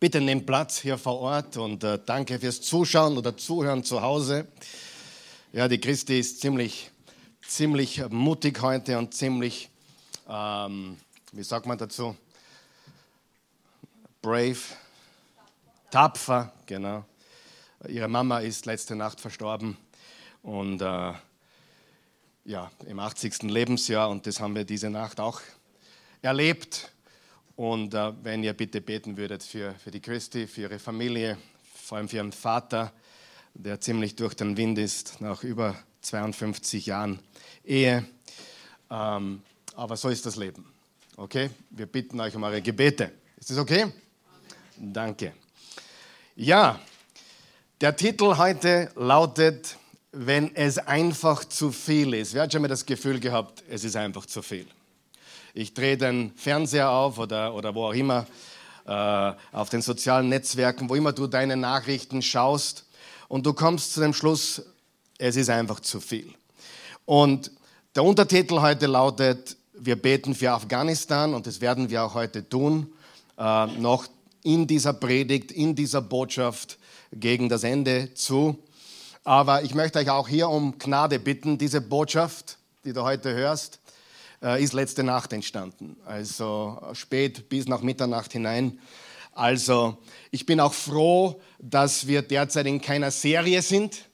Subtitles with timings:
[0.00, 4.46] Bitte nehmt Platz hier vor Ort und äh, danke fürs Zuschauen oder Zuhören zu Hause.
[5.52, 6.92] Ja, die Christi ist ziemlich,
[7.44, 9.68] ziemlich mutig heute und ziemlich,
[10.28, 10.98] ähm,
[11.32, 12.16] wie sagt man dazu?
[14.22, 14.58] Brave,
[15.90, 17.04] tapfer, genau.
[17.88, 19.76] Ihre Mama ist letzte Nacht verstorben
[20.44, 21.12] und äh,
[22.44, 23.42] ja, im 80.
[23.42, 25.40] Lebensjahr und das haben wir diese Nacht auch
[26.22, 26.92] erlebt.
[27.58, 31.36] Und äh, wenn ihr bitte beten würdet für, für die Christi, für ihre Familie,
[31.74, 32.92] vor allem für ihren Vater,
[33.52, 37.18] der ziemlich durch den Wind ist, nach über 52 Jahren
[37.64, 38.06] Ehe.
[38.88, 39.42] Ähm,
[39.74, 40.72] aber so ist das Leben.
[41.16, 41.50] Okay?
[41.70, 43.10] Wir bitten euch um eure Gebete.
[43.36, 43.92] Ist das okay?
[44.76, 45.32] Danke.
[46.36, 46.78] Ja,
[47.80, 49.76] der Titel heute lautet,
[50.12, 52.34] wenn es einfach zu viel ist.
[52.34, 54.68] Wer hat schon mal das Gefühl gehabt, es ist einfach zu viel?
[55.58, 58.26] Ich drehe den Fernseher auf oder, oder wo auch immer,
[58.86, 62.84] äh, auf den sozialen Netzwerken, wo immer du deine Nachrichten schaust
[63.26, 64.62] und du kommst zu dem Schluss,
[65.18, 66.32] es ist einfach zu viel.
[67.06, 67.50] Und
[67.96, 72.92] der Untertitel heute lautet, wir beten für Afghanistan und das werden wir auch heute tun,
[73.36, 74.06] äh, noch
[74.44, 76.78] in dieser Predigt, in dieser Botschaft
[77.12, 78.56] gegen das Ende zu.
[79.24, 83.80] Aber ich möchte euch auch hier um Gnade bitten, diese Botschaft, die du heute hörst,
[84.42, 85.96] äh, ist letzte Nacht entstanden.
[86.04, 88.78] Also spät bis nach Mitternacht hinein.
[89.32, 89.98] Also
[90.30, 94.08] ich bin auch froh, dass wir derzeit in keiner Serie sind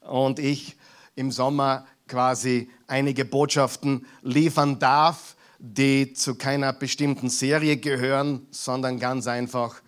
[0.00, 0.76] und ich
[1.14, 9.26] im Sommer quasi einige Botschaften liefern darf, die zu keiner bestimmten Serie gehören, sondern ganz
[9.26, 9.80] einfach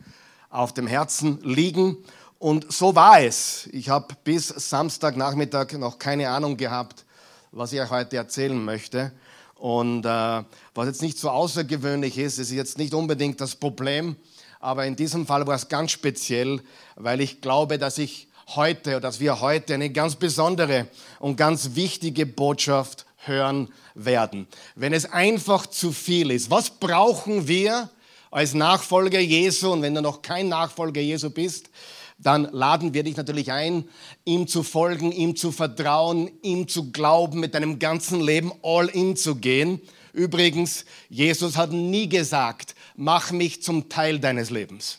[0.51, 1.99] auf dem Herzen liegen.
[2.39, 3.69] Und so war es.
[3.73, 7.05] Ich habe bis Samstagnachmittag noch keine Ahnung gehabt,
[7.53, 9.13] was ich euch heute erzählen möchte.
[9.59, 10.43] Und äh,
[10.75, 14.17] was jetzt nicht so außergewöhnlich ist, ist jetzt nicht unbedingt das Problem,
[14.61, 16.61] aber in diesem Fall war es ganz speziell,
[16.97, 20.87] weil ich glaube, dass ich heute oder dass wir heute eine ganz besondere
[21.19, 24.47] und ganz wichtige Botschaft hören werden.
[24.75, 27.91] Wenn es einfach zu viel ist, was brauchen wir
[28.31, 29.73] als Nachfolger Jesu?
[29.73, 31.69] Und wenn du noch kein Nachfolger Jesu bist,
[32.19, 33.89] dann laden wir dich natürlich ein,
[34.25, 39.17] ihm zu folgen, ihm zu vertrauen, ihm zu glauben, mit deinem ganzen Leben all in
[39.17, 39.81] zu gehen.
[40.13, 44.99] Übrigens, Jesus hat nie gesagt, mach mich zum Teil deines Lebens.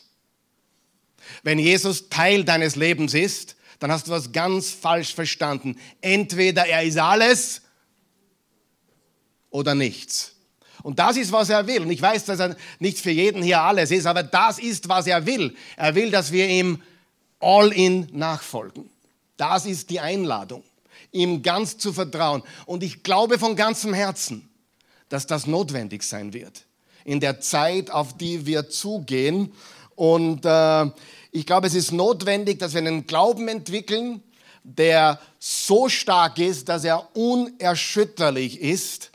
[1.42, 5.76] Wenn Jesus Teil deines Lebens ist, dann hast du was ganz falsch verstanden.
[6.00, 7.62] Entweder er ist alles
[9.50, 10.36] oder nichts.
[10.82, 11.82] Und das ist, was er will.
[11.82, 15.06] Und ich weiß, dass er nicht für jeden hier alles ist, aber das ist, was
[15.06, 15.54] er will.
[15.76, 16.82] Er will, dass wir ihm
[17.40, 18.90] all in nachfolgen.
[19.36, 20.62] Das ist die Einladung,
[21.12, 22.42] ihm ganz zu vertrauen.
[22.66, 24.48] Und ich glaube von ganzem Herzen,
[25.08, 26.66] dass das notwendig sein wird
[27.04, 29.52] in der Zeit, auf die wir zugehen.
[29.96, 30.86] Und äh,
[31.32, 34.22] ich glaube, es ist notwendig, dass wir einen Glauben entwickeln,
[34.62, 39.09] der so stark ist, dass er unerschütterlich ist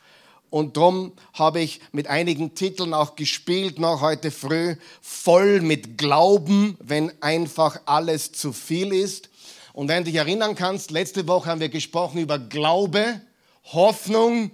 [0.56, 6.78] und darum habe ich mit einigen Titeln auch gespielt, noch heute früh, voll mit Glauben,
[6.80, 9.28] wenn einfach alles zu viel ist.
[9.74, 13.20] Und wenn du dich erinnern kannst, letzte Woche haben wir gesprochen über Glaube,
[13.66, 14.50] Hoffnung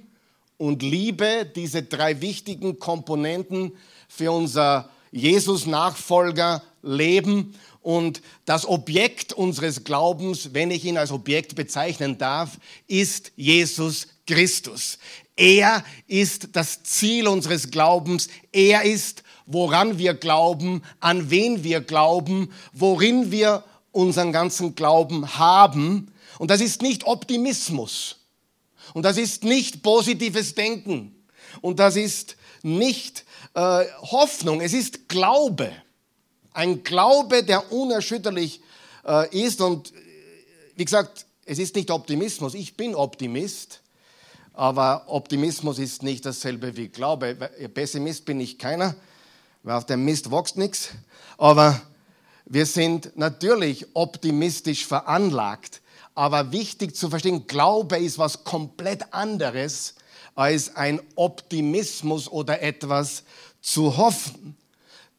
[0.58, 3.74] und Liebe, diese drei wichtigen Komponenten
[4.10, 7.54] für unser Jesus-Nachfolger Leben.
[7.84, 12.58] Und das Objekt unseres Glaubens, wenn ich ihn als Objekt bezeichnen darf,
[12.88, 14.98] ist Jesus Christus.
[15.42, 18.28] Er ist das Ziel unseres Glaubens.
[18.52, 26.14] Er ist, woran wir glauben, an wen wir glauben, worin wir unseren ganzen Glauben haben.
[26.38, 28.18] Und das ist nicht Optimismus.
[28.94, 31.16] Und das ist nicht positives Denken.
[31.62, 33.26] Und das ist nicht
[33.56, 34.62] äh, Hoffnung.
[34.62, 35.72] Es ist Glaube.
[36.54, 38.62] Ein Glaube, der unerschütterlich
[39.08, 39.60] äh, ist.
[39.60, 39.96] Und äh,
[40.76, 42.54] wie gesagt, es ist nicht Optimismus.
[42.54, 43.82] Ich bin Optimist.
[44.54, 47.36] Aber Optimismus ist nicht dasselbe wie Glaube.
[47.74, 48.96] Pessimist bin ich keiner,
[49.64, 50.90] weil auf dem Mist wächst nichts.
[51.38, 51.82] Aber
[52.46, 55.82] wir sind natürlich optimistisch veranlagt.
[56.14, 59.96] Aber wichtig zu verstehen, Glaube ist was komplett anderes
[60.36, 63.24] als ein Optimismus oder etwas
[63.62, 64.58] zu hoffen.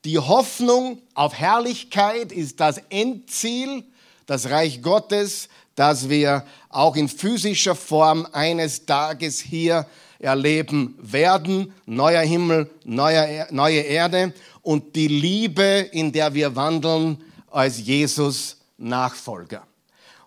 [0.04, 3.84] Die Hoffnung auf Herrlichkeit ist das Endziel,
[4.26, 9.86] das Reich Gottes, das wir auch in physischer Form eines Tages hier
[10.18, 11.72] erleben werden.
[11.86, 14.32] Neuer Himmel, neue Erde
[14.62, 19.66] und die Liebe, in der wir wandeln als Jesus Nachfolger.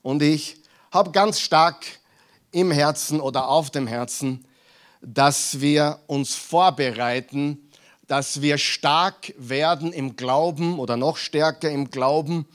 [0.01, 0.57] Und ich
[0.92, 1.86] habe ganz stark
[2.51, 4.45] im Herzen oder auf dem Herzen,
[5.01, 7.65] dass wir uns vorbereiten
[8.07, 12.45] dass wir stark werden im Glauben oder noch stärker im Glauben.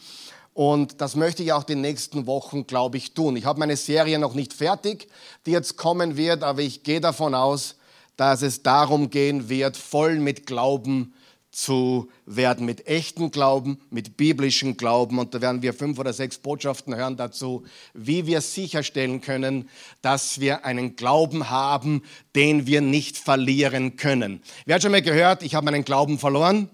[0.61, 3.35] Und das möchte ich auch die nächsten Wochen, glaube ich, tun.
[3.35, 5.09] Ich habe meine Serie noch nicht fertig,
[5.47, 7.77] die jetzt kommen wird, aber ich gehe davon aus,
[8.19, 11.15] dass es darum gehen wird, voll mit Glauben
[11.51, 15.19] zu werden, mit echten Glauben, mit biblischen Glauben.
[15.19, 17.65] Und da werden wir fünf oder sechs Botschaften hören dazu,
[17.95, 19.67] wie wir sicherstellen können,
[20.03, 22.03] dass wir einen Glauben haben,
[22.37, 24.43] den wir nicht verlieren können.
[24.67, 26.69] Wer hat schon mal gehört, ich habe meinen Glauben verloren?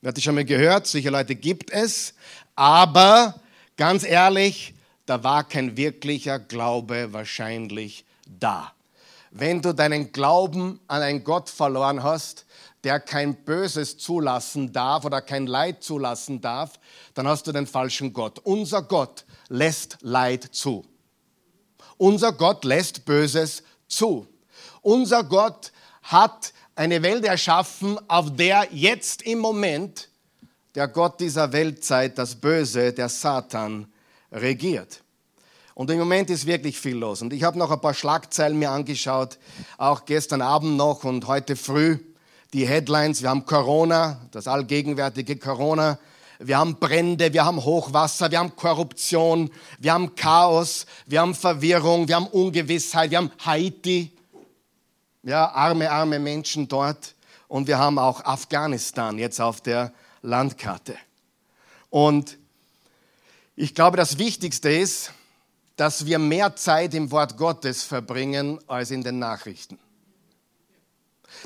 [0.00, 0.88] Wer hat das schon mal gehört?
[0.88, 2.14] Sicher Leute gibt es.
[2.54, 3.40] Aber
[3.76, 4.74] ganz ehrlich,
[5.06, 8.72] da war kein wirklicher Glaube wahrscheinlich da.
[9.30, 12.44] Wenn du deinen Glauben an einen Gott verloren hast,
[12.84, 16.78] der kein Böses zulassen darf oder kein Leid zulassen darf,
[17.14, 18.40] dann hast du den falschen Gott.
[18.40, 20.84] Unser Gott lässt Leid zu.
[21.96, 24.26] Unser Gott lässt Böses zu.
[24.80, 25.72] Unser Gott
[26.02, 30.08] hat eine Welt erschaffen, auf der jetzt im Moment
[30.74, 33.86] der Gott dieser Weltzeit, das Böse, der Satan,
[34.30, 35.02] regiert.
[35.74, 37.22] Und im Moment ist wirklich viel los.
[37.22, 39.38] Und ich habe noch ein paar Schlagzeilen mir angeschaut,
[39.78, 41.98] auch gestern Abend noch und heute früh
[42.52, 43.22] die Headlines.
[43.22, 45.98] Wir haben Corona, das allgegenwärtige Corona.
[46.38, 52.08] Wir haben Brände, wir haben Hochwasser, wir haben Korruption, wir haben Chaos, wir haben Verwirrung,
[52.08, 54.12] wir haben Ungewissheit, wir haben Haiti.
[55.22, 57.14] Ja, arme, arme Menschen dort.
[57.46, 59.92] Und wir haben auch Afghanistan jetzt auf der
[60.22, 60.96] Landkarte.
[61.90, 62.38] Und
[63.54, 65.12] ich glaube, das Wichtigste ist,
[65.76, 69.78] dass wir mehr Zeit im Wort Gottes verbringen als in den Nachrichten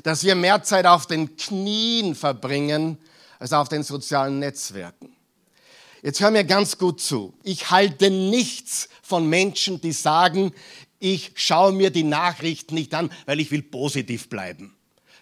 [0.03, 2.97] dass wir mehr Zeit auf den Knien verbringen
[3.39, 5.15] als auf den sozialen Netzwerken.
[6.01, 7.33] Jetzt hör mir ganz gut zu.
[7.43, 10.53] Ich halte nichts von Menschen, die sagen,
[10.99, 14.75] ich schaue mir die Nachrichten nicht an, weil ich will positiv bleiben.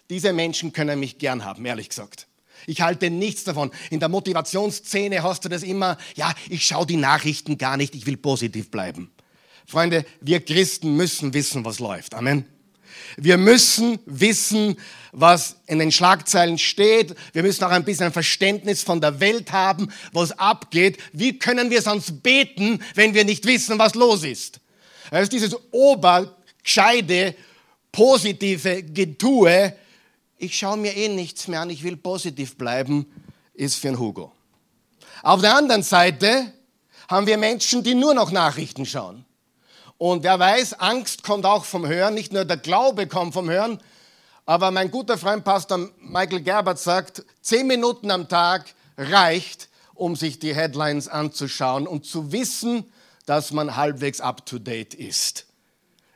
[0.08, 2.26] Diese Menschen können mich gern haben, ehrlich gesagt.
[2.66, 3.70] Ich halte nichts davon.
[3.90, 8.06] In der Motivationsszene hast du das immer, ja, ich schaue die Nachrichten gar nicht, ich
[8.06, 9.10] will positiv bleiben.
[9.66, 12.14] Freunde, wir Christen müssen wissen, was läuft.
[12.14, 12.44] Amen.
[13.16, 14.76] Wir müssen wissen,
[15.12, 17.14] was in den Schlagzeilen steht.
[17.32, 20.98] Wir müssen auch ein bisschen ein Verständnis von der Welt haben, was abgeht.
[21.12, 24.60] Wie können wir sonst beten, wenn wir nicht wissen, was los ist?
[25.10, 27.34] Also dieses obergescheide,
[27.92, 29.72] positive Getue,
[30.38, 33.06] ich schaue mir eh nichts mehr an, ich will positiv bleiben,
[33.54, 34.32] ist für ein Hugo.
[35.22, 36.52] Auf der anderen Seite
[37.08, 39.24] haben wir Menschen, die nur noch Nachrichten schauen.
[39.98, 43.80] Und wer weiß, Angst kommt auch vom Hören, nicht nur der Glaube kommt vom Hören,
[44.44, 50.38] aber mein guter Freund Pastor Michael Gerbert sagt, zehn Minuten am Tag reicht, um sich
[50.38, 52.84] die Headlines anzuschauen und zu wissen,
[53.24, 55.46] dass man halbwegs up-to-date ist.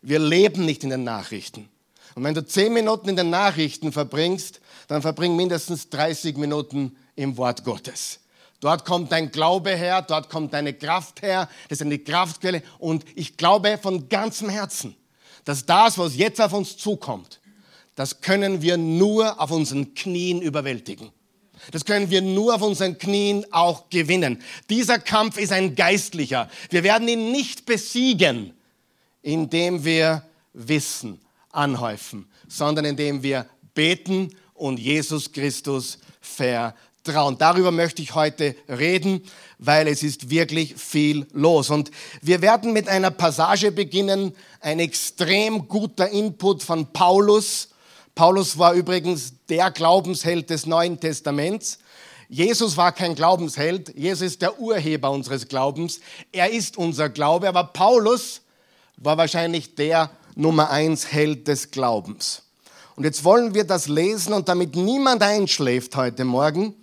[0.02, 1.69] Wir leben nicht in den Nachrichten.
[2.14, 7.36] Und wenn du zehn Minuten in den Nachrichten verbringst, dann verbring mindestens 30 Minuten im
[7.36, 8.20] Wort Gottes.
[8.60, 12.62] Dort kommt dein Glaube her, dort kommt deine Kraft her, das ist eine Kraftquelle.
[12.78, 14.96] Und ich glaube von ganzem Herzen,
[15.44, 17.40] dass das, was jetzt auf uns zukommt,
[17.94, 21.10] das können wir nur auf unseren Knien überwältigen.
[21.72, 24.42] Das können wir nur auf unseren Knien auch gewinnen.
[24.70, 26.48] Dieser Kampf ist ein geistlicher.
[26.70, 28.54] Wir werden ihn nicht besiegen,
[29.22, 31.20] indem wir Wissen
[31.52, 37.38] anhäufen, sondern indem wir beten und Jesus Christus vertrauen trauen.
[37.38, 39.22] Darüber möchte ich heute reden,
[39.58, 41.70] weil es ist wirklich viel los.
[41.70, 47.70] Und wir werden mit einer Passage beginnen, ein extrem guter Input von Paulus.
[48.14, 51.78] Paulus war übrigens der Glaubensheld des Neuen Testaments.
[52.28, 56.00] Jesus war kein Glaubensheld, Jesus ist der Urheber unseres Glaubens.
[56.30, 58.42] Er ist unser Glaube, aber Paulus
[58.96, 62.42] war wahrscheinlich der Nummer eins Held des Glaubens.
[62.96, 66.74] Und jetzt wollen wir das lesen und damit niemand einschläft heute Morgen,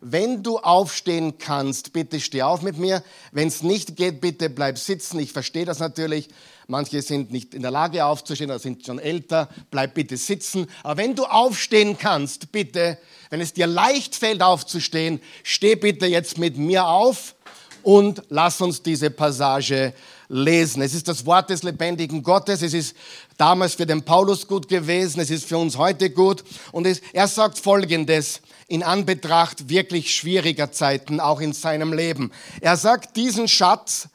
[0.00, 3.02] wenn du aufstehen kannst, bitte steh auf mit mir.
[3.32, 5.18] Wenn es nicht geht, bitte bleib sitzen.
[5.18, 6.28] Ich verstehe das natürlich.
[6.66, 9.48] Manche sind nicht in der Lage aufzustehen oder sind schon älter.
[9.70, 10.66] Bleib bitte sitzen.
[10.82, 12.98] Aber wenn du aufstehen kannst, bitte,
[13.30, 17.34] wenn es dir leicht fällt aufzustehen, steh bitte jetzt mit mir auf
[17.82, 19.94] und lass uns diese Passage
[20.28, 20.82] lesen.
[20.82, 22.62] Es ist das Wort des lebendigen Gottes.
[22.62, 22.96] Es ist
[23.36, 25.20] damals für den Paulus gut gewesen.
[25.20, 26.44] Es ist für uns heute gut.
[26.72, 32.32] Und es, er sagt Folgendes in Anbetracht wirklich schwieriger Zeiten, auch in seinem Leben.
[32.60, 34.08] Er sagt, diesen Schatz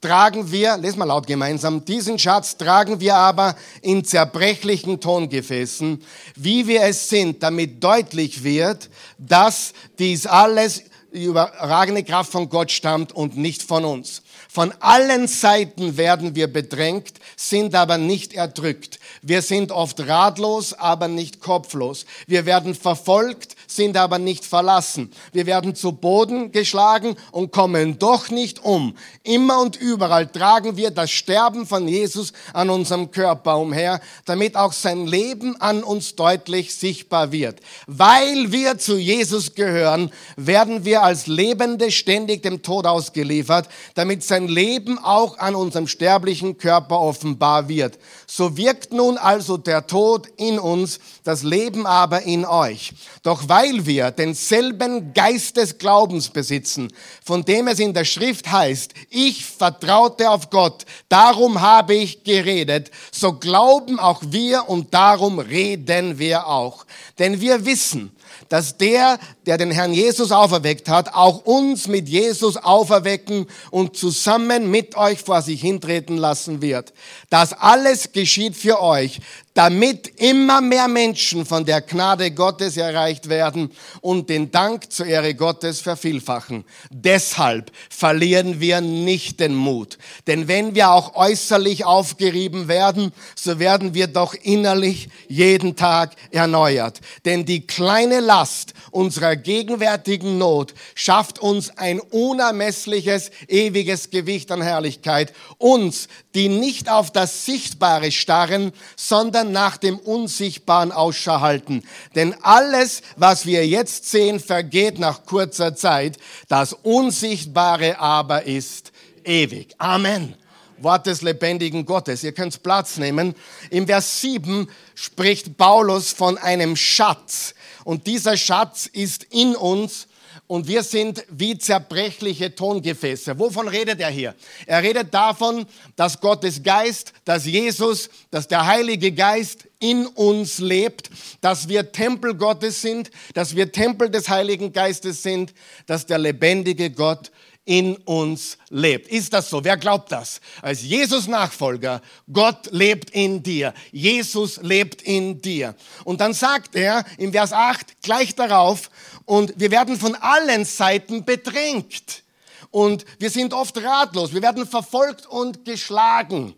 [0.00, 6.02] tragen wir, les mal laut gemeinsam, diesen Schatz tragen wir aber in zerbrechlichen Tongefäßen,
[6.34, 10.82] wie wir es sind, damit deutlich wird, dass dies alles
[11.12, 14.21] die überragende Kraft von Gott stammt und nicht von uns.
[14.54, 19.00] Von allen Seiten werden wir bedrängt, sind aber nicht erdrückt.
[19.22, 22.04] Wir sind oft ratlos, aber nicht kopflos.
[22.26, 25.10] Wir werden verfolgt, sind aber nicht verlassen.
[25.32, 28.96] Wir werden zu Boden geschlagen und kommen doch nicht um.
[29.22, 34.72] Immer und überall tragen wir das Sterben von Jesus an unserem Körper umher, damit auch
[34.72, 37.60] sein Leben an uns deutlich sichtbar wird.
[37.86, 44.48] Weil wir zu Jesus gehören, werden wir als Lebende ständig dem Tod ausgeliefert, damit sein
[44.48, 47.98] Leben auch an unserem sterblichen Körper offenbar wird.
[48.26, 52.92] So wirkt nun also der Tod in uns, das Leben aber in euch.
[53.22, 56.92] Doch weil wir denselben Geist des Glaubens besitzen,
[57.24, 62.90] von dem es in der Schrift heißt, ich vertraute auf Gott, darum habe ich geredet,
[63.10, 66.84] so glauben auch wir und darum reden wir auch.
[67.18, 68.14] Denn wir wissen,
[68.48, 74.70] dass der, der den Herrn Jesus auferweckt hat, auch uns mit Jesus auferwecken und zusammen
[74.70, 76.92] mit euch vor sich hintreten lassen wird.
[77.30, 79.20] Das alles geschieht für euch,
[79.54, 85.34] damit immer mehr Menschen von der Gnade Gottes erreicht werden und den Dank zur Ehre
[85.34, 86.64] Gottes vervielfachen.
[86.90, 89.98] Deshalb verlieren wir nicht den Mut.
[90.26, 97.00] Denn wenn wir auch äußerlich aufgerieben werden, so werden wir doch innerlich jeden Tag erneuert.
[97.24, 105.32] Denn die kleine Last unserer gegenwärtigen Not schafft uns ein unermessliches, ewiges Gewicht an Herrlichkeit.
[105.58, 111.82] Uns, die nicht auf das Sichtbare starren, sondern nach dem Unsichtbaren Ausschau halten.
[112.14, 116.16] Denn alles, was wir jetzt sehen, vergeht nach kurzer Zeit.
[116.48, 118.92] Das Unsichtbare aber ist
[119.24, 119.74] ewig.
[119.78, 120.34] Amen.
[120.78, 122.24] Wort des lebendigen Gottes.
[122.24, 123.34] Ihr könnt Platz nehmen.
[123.70, 127.54] Im Vers 7 spricht Paulus von einem Schatz.
[127.84, 130.08] Und dieser Schatz ist in uns
[130.52, 133.38] und wir sind wie zerbrechliche Tongefäße.
[133.38, 134.34] Wovon redet er hier?
[134.66, 135.64] Er redet davon,
[135.96, 141.08] dass Gottes Geist, dass Jesus, dass der Heilige Geist in uns lebt,
[141.40, 145.54] dass wir Tempel Gottes sind, dass wir Tempel des Heiligen Geistes sind,
[145.86, 147.32] dass der lebendige Gott
[147.64, 149.08] in uns lebt.
[149.08, 149.62] Ist das so?
[149.62, 150.40] Wer glaubt das?
[150.60, 152.02] Als Jesus Nachfolger,
[152.32, 153.72] Gott lebt in dir.
[153.92, 155.74] Jesus lebt in dir.
[156.04, 158.90] Und dann sagt er im Vers 8 gleich darauf,
[159.24, 162.24] und wir werden von allen Seiten bedrängt.
[162.70, 164.34] Und wir sind oft ratlos.
[164.34, 166.54] Wir werden verfolgt und geschlagen.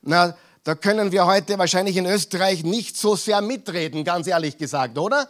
[0.00, 4.98] Na, da können wir heute wahrscheinlich in Österreich nicht so sehr mitreden, ganz ehrlich gesagt,
[4.98, 5.28] oder?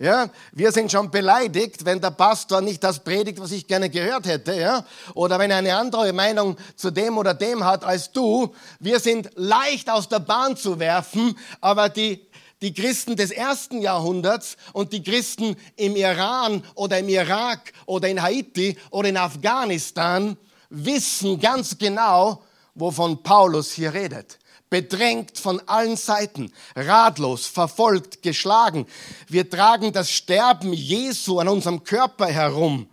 [0.00, 4.26] Ja, wir sind schon beleidigt, wenn der Pastor nicht das predigt, was ich gerne gehört
[4.26, 4.84] hätte, ja?
[5.14, 8.54] Oder wenn er eine andere Meinung zu dem oder dem hat als du.
[8.78, 12.24] Wir sind leicht aus der Bahn zu werfen, aber die
[12.60, 18.20] die Christen des ersten Jahrhunderts und die Christen im Iran oder im Irak oder in
[18.20, 20.36] Haiti oder in Afghanistan
[20.68, 22.42] wissen ganz genau,
[22.74, 24.38] wovon Paulus hier redet
[24.70, 28.86] bedrängt von allen Seiten, ratlos, verfolgt, geschlagen.
[29.28, 32.88] Wir tragen das Sterben Jesu an unserem Körper herum,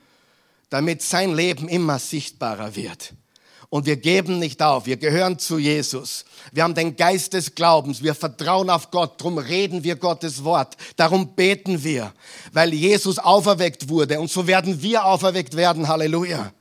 [0.70, 3.14] damit sein Leben immer sichtbarer wird.
[3.70, 6.24] Und wir geben nicht auf, wir gehören zu Jesus.
[6.52, 10.78] Wir haben den Geist des Glaubens, wir vertrauen auf Gott, darum reden wir Gottes Wort,
[10.96, 12.14] darum beten wir,
[12.54, 16.54] weil Jesus auferweckt wurde und so werden wir auferweckt werden, Halleluja,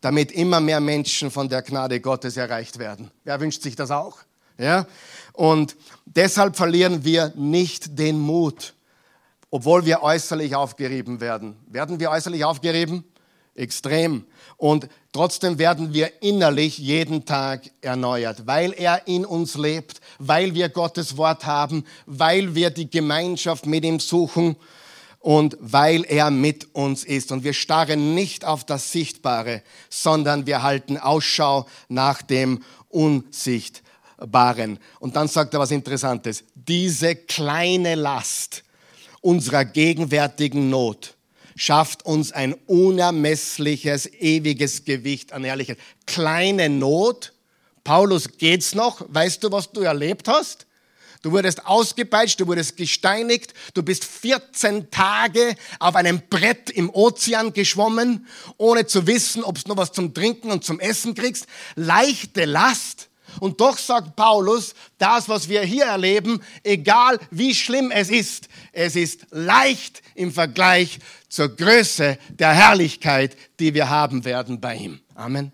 [0.00, 3.10] damit immer mehr Menschen von der Gnade Gottes erreicht werden.
[3.24, 4.18] Wer wünscht sich das auch?
[4.58, 4.86] Ja?
[5.32, 8.74] Und deshalb verlieren wir nicht den Mut,
[9.50, 11.56] obwohl wir äußerlich aufgerieben werden.
[11.66, 13.04] Werden wir äußerlich aufgerieben?
[13.54, 14.24] Extrem.
[14.58, 20.68] Und trotzdem werden wir innerlich jeden Tag erneuert, weil er in uns lebt, weil wir
[20.68, 24.56] Gottes Wort haben, weil wir die Gemeinschaft mit ihm suchen
[25.20, 27.32] und weil er mit uns ist.
[27.32, 33.85] Und wir starren nicht auf das Sichtbare, sondern wir halten Ausschau nach dem Unsichtbaren.
[34.18, 34.78] Baren.
[35.00, 36.44] Und dann sagt er was Interessantes.
[36.54, 38.62] Diese kleine Last
[39.20, 41.16] unserer gegenwärtigen Not
[41.56, 45.78] schafft uns ein unermessliches, ewiges Gewicht an Ehrlichkeit.
[46.06, 47.32] Kleine Not.
[47.82, 49.04] Paulus geht's noch.
[49.08, 50.66] Weißt du, was du erlebt hast?
[51.22, 57.52] Du wurdest ausgepeitscht, du wurdest gesteinigt, du bist 14 Tage auf einem Brett im Ozean
[57.52, 58.26] geschwommen,
[58.58, 61.46] ohne zu wissen, ob du noch was zum Trinken und zum Essen kriegst.
[61.74, 63.08] Leichte Last.
[63.40, 68.96] Und doch sagt Paulus, das, was wir hier erleben, egal wie schlimm es ist, es
[68.96, 75.00] ist leicht im Vergleich zur Größe der Herrlichkeit, die wir haben werden bei ihm.
[75.14, 75.52] Amen.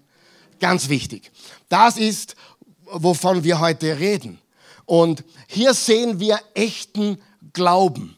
[0.61, 1.33] Ganz wichtig.
[1.69, 2.37] Das ist,
[2.85, 4.38] wovon wir heute reden.
[4.85, 7.21] Und hier sehen wir echten
[7.52, 8.17] Glauben.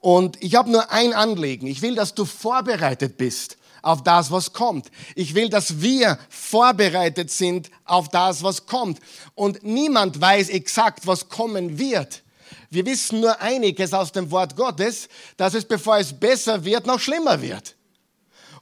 [0.00, 1.66] Und ich habe nur ein Anliegen.
[1.66, 4.90] Ich will, dass du vorbereitet bist auf das, was kommt.
[5.14, 8.98] Ich will, dass wir vorbereitet sind auf das, was kommt.
[9.34, 12.22] Und niemand weiß exakt, was kommen wird.
[12.70, 16.98] Wir wissen nur einiges aus dem Wort Gottes, dass es, bevor es besser wird, noch
[16.98, 17.75] schlimmer wird.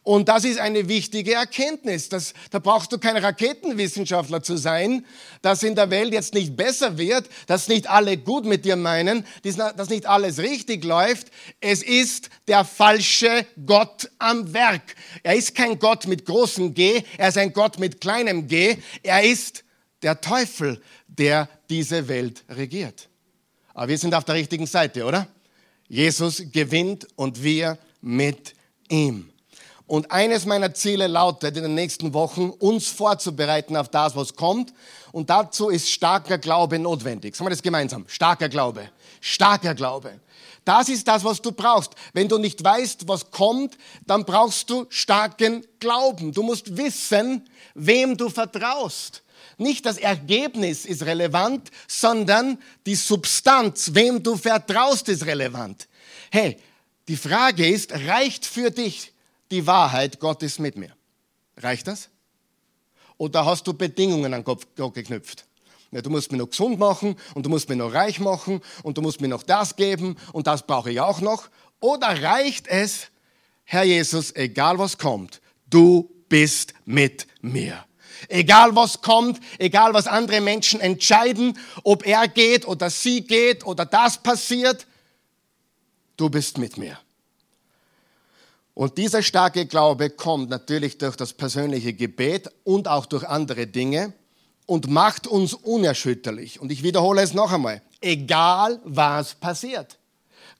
[0.04, 2.10] Und das ist eine wichtige Erkenntnis.
[2.10, 5.06] Das, da brauchst du kein Raketenwissenschaftler zu sein,
[5.40, 9.26] dass in der Welt jetzt nicht besser wird, dass nicht alle gut mit dir meinen,
[9.42, 11.28] dass nicht alles richtig läuft.
[11.60, 14.94] Es ist der falsche Gott am Werk.
[15.22, 18.76] Er ist kein Gott mit großem G, er ist ein Gott mit kleinem G.
[19.02, 19.64] Er ist
[20.02, 23.08] der Teufel, der diese Welt regiert.
[23.72, 25.26] Aber wir sind auf der richtigen Seite, oder?
[25.88, 28.54] Jesus gewinnt und wir mit
[28.90, 29.30] ihm.
[29.86, 34.72] Und eines meiner Ziele lautet in den nächsten Wochen, uns vorzubereiten auf das, was kommt.
[35.12, 37.36] Und dazu ist starker Glaube notwendig.
[37.36, 38.06] Sagen wir das gemeinsam.
[38.08, 38.88] Starker Glaube.
[39.20, 40.20] Starker Glaube.
[40.64, 41.92] Das ist das, was du brauchst.
[42.14, 43.76] Wenn du nicht weißt, was kommt,
[44.06, 46.32] dann brauchst du starken Glauben.
[46.32, 49.22] Du musst wissen, wem du vertraust.
[49.58, 55.86] Nicht das Ergebnis ist relevant, sondern die Substanz, wem du vertraust, ist relevant.
[56.30, 56.56] Hey,
[57.06, 59.13] die Frage ist, reicht für dich
[59.54, 60.90] die Wahrheit, Gott ist mit mir.
[61.58, 62.08] Reicht das?
[63.16, 65.44] Oder hast du Bedingungen an Gott geknüpft?
[65.92, 68.98] Ja, du musst mich noch gesund machen und du musst mich noch reich machen und
[68.98, 71.48] du musst mir noch das geben und das brauche ich auch noch.
[71.78, 73.08] Oder reicht es,
[73.62, 77.84] Herr Jesus, egal was kommt, du bist mit mir.
[78.28, 83.86] Egal was kommt, egal was andere Menschen entscheiden, ob er geht oder sie geht oder
[83.86, 84.88] das passiert,
[86.16, 86.98] du bist mit mir.
[88.74, 94.12] Und dieser starke Glaube kommt natürlich durch das persönliche Gebet und auch durch andere Dinge
[94.66, 96.60] und macht uns unerschütterlich.
[96.60, 99.96] Und ich wiederhole es noch einmal, egal was passiert.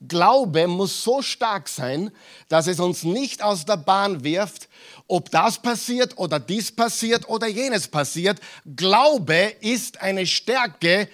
[0.06, 2.10] Glaube muss so stark sein,
[2.48, 4.68] dass es uns nicht aus der Bahn wirft,
[5.08, 8.38] ob das passiert oder dies passiert oder jenes passiert.
[8.76, 11.08] Glaube ist eine Stärke,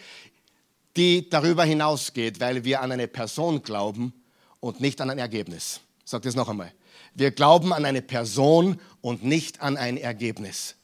[0.96, 4.12] die darüber hinausgeht, weil wir an eine Person glauben
[4.58, 5.80] und nicht an ein Ergebnis.
[6.04, 6.72] Sage das noch einmal.
[7.14, 10.76] Wir glauben an eine Person und nicht an ein Ergebnis.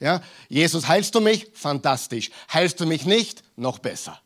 [0.00, 0.22] Ja?
[0.48, 1.50] Jesus, heilst du mich?
[1.54, 2.30] Fantastisch.
[2.52, 3.42] Heilst du mich nicht?
[3.56, 4.20] Noch besser.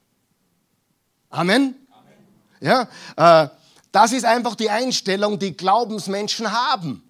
[1.30, 1.74] Amen?
[1.90, 2.88] Amen.
[3.16, 3.44] Ja?
[3.44, 3.48] Äh,
[3.90, 7.02] das ist einfach die Einstellung, die Glaubensmenschen haben.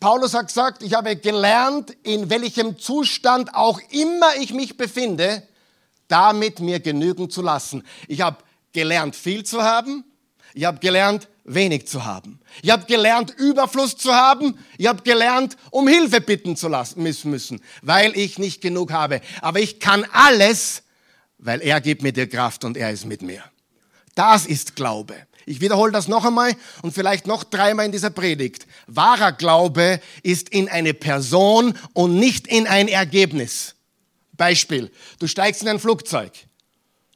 [0.00, 5.42] Paulus hat gesagt, ich habe gelernt, in welchem Zustand auch immer ich mich befinde,
[6.08, 7.84] damit mir genügen zu lassen.
[8.08, 8.38] Ich habe
[8.72, 10.04] gelernt, viel zu haben.
[10.54, 12.40] Ich habe gelernt, wenig zu haben.
[12.62, 14.58] Ich habe gelernt, Überfluss zu haben.
[14.78, 19.20] Ich habe gelernt, um Hilfe bitten zu lassen müssen, weil ich nicht genug habe.
[19.40, 20.82] Aber ich kann alles,
[21.38, 23.42] weil er gibt mir die Kraft und er ist mit mir.
[24.14, 25.14] Das ist Glaube.
[25.48, 28.66] Ich wiederhole das noch einmal und vielleicht noch dreimal in dieser Predigt.
[28.88, 33.76] Wahrer Glaube ist in eine Person und nicht in ein Ergebnis.
[34.32, 34.90] Beispiel,
[35.20, 36.32] du steigst in ein Flugzeug.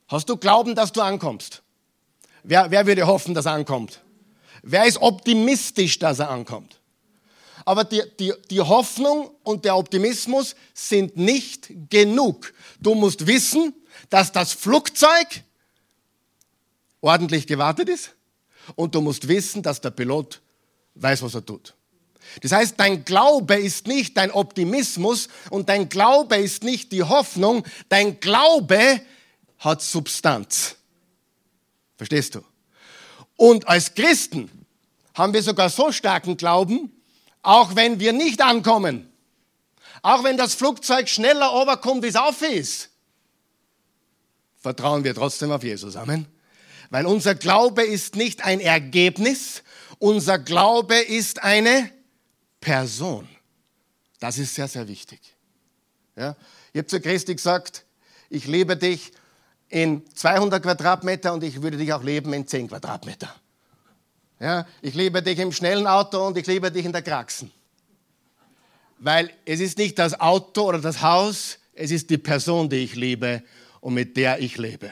[0.07, 1.63] Hast du Glauben, dass du ankommst?
[2.43, 4.01] Wer, wer würde hoffen, dass ankommt?
[4.63, 6.81] Wer ist optimistisch, dass er ankommt?
[7.65, 12.53] Aber die, die, die Hoffnung und der Optimismus sind nicht genug.
[12.81, 13.75] Du musst wissen,
[14.09, 15.43] dass das Flugzeug
[17.01, 18.15] ordentlich gewartet ist
[18.77, 20.41] und du musst wissen, dass der Pilot
[20.95, 21.75] weiß, was er tut.
[22.43, 27.65] Das heißt, dein Glaube ist nicht dein Optimismus und dein Glaube ist nicht die Hoffnung,
[27.89, 29.01] dein Glaube
[29.59, 30.77] hat Substanz.
[31.97, 32.43] Verstehst du?
[33.41, 34.51] Und als Christen
[35.15, 36.93] haben wir sogar so starken Glauben,
[37.41, 39.11] auch wenn wir nicht ankommen,
[40.03, 42.91] auch wenn das Flugzeug schneller overkommt, wie es auf ist,
[44.59, 45.97] vertrauen wir trotzdem auf Jesus.
[45.97, 46.27] Amen.
[46.91, 49.63] Weil unser Glaube ist nicht ein Ergebnis,
[49.99, 51.91] unser Glaube ist eine
[52.61, 53.27] Person.
[54.19, 55.19] Das ist sehr, sehr wichtig.
[56.15, 56.37] Ja?
[56.75, 57.87] Ich habe zu Christi gesagt,
[58.29, 59.13] ich liebe dich
[59.71, 63.33] in 200 Quadratmeter und ich würde dich auch leben in 10 Quadratmeter.
[64.41, 67.53] Ja, ich liebe dich im schnellen Auto und ich liebe dich in der Kraxen.
[68.99, 72.97] Weil es ist nicht das Auto oder das Haus, es ist die Person, die ich
[72.97, 73.43] liebe
[73.81, 74.91] und mit der ich lebe.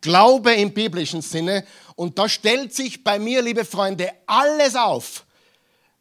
[0.00, 1.64] Glaube im biblischen Sinne
[1.96, 5.26] und da stellt sich bei mir, liebe Freunde, alles auf.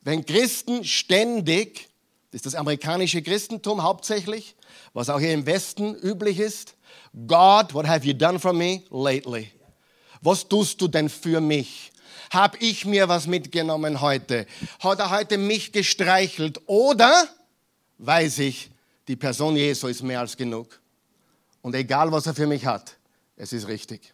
[0.01, 1.89] Wenn Christen ständig,
[2.31, 4.55] das ist das amerikanische Christentum hauptsächlich,
[4.93, 6.75] was auch hier im Westen üblich ist,
[7.13, 9.51] God, what have you done for me lately?
[10.21, 11.91] Was tust du denn für mich?
[12.29, 14.45] Hab ich mir was mitgenommen heute?
[14.79, 16.61] Hat er heute mich gestreichelt?
[16.67, 17.27] Oder
[17.97, 18.69] weiß ich,
[19.07, 20.79] die Person Jesu ist mehr als genug.
[21.61, 22.95] Und egal, was er für mich hat,
[23.35, 24.13] es ist richtig.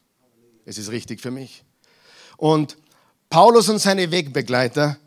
[0.66, 1.64] Es ist richtig für mich.
[2.38, 2.78] Und
[3.30, 4.98] Paulus und seine Wegbegleiter,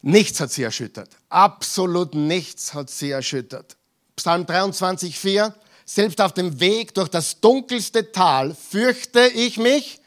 [0.00, 1.10] nichts hat sie erschüttert.
[1.28, 3.76] Absolut nichts hat sie erschüttert.
[4.16, 5.54] Psalm 23, 4.
[5.90, 9.98] Selbst auf dem Weg durch das dunkelste Tal fürchte ich mich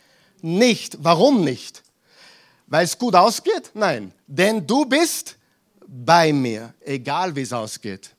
[0.44, 0.98] nicht.
[1.00, 1.82] Warum nicht?
[2.67, 3.72] Weil es gut ausgeht?
[3.74, 4.13] Nein.
[4.28, 5.38] Denn du bist
[5.88, 8.12] bei mir, egal wie es ausgeht.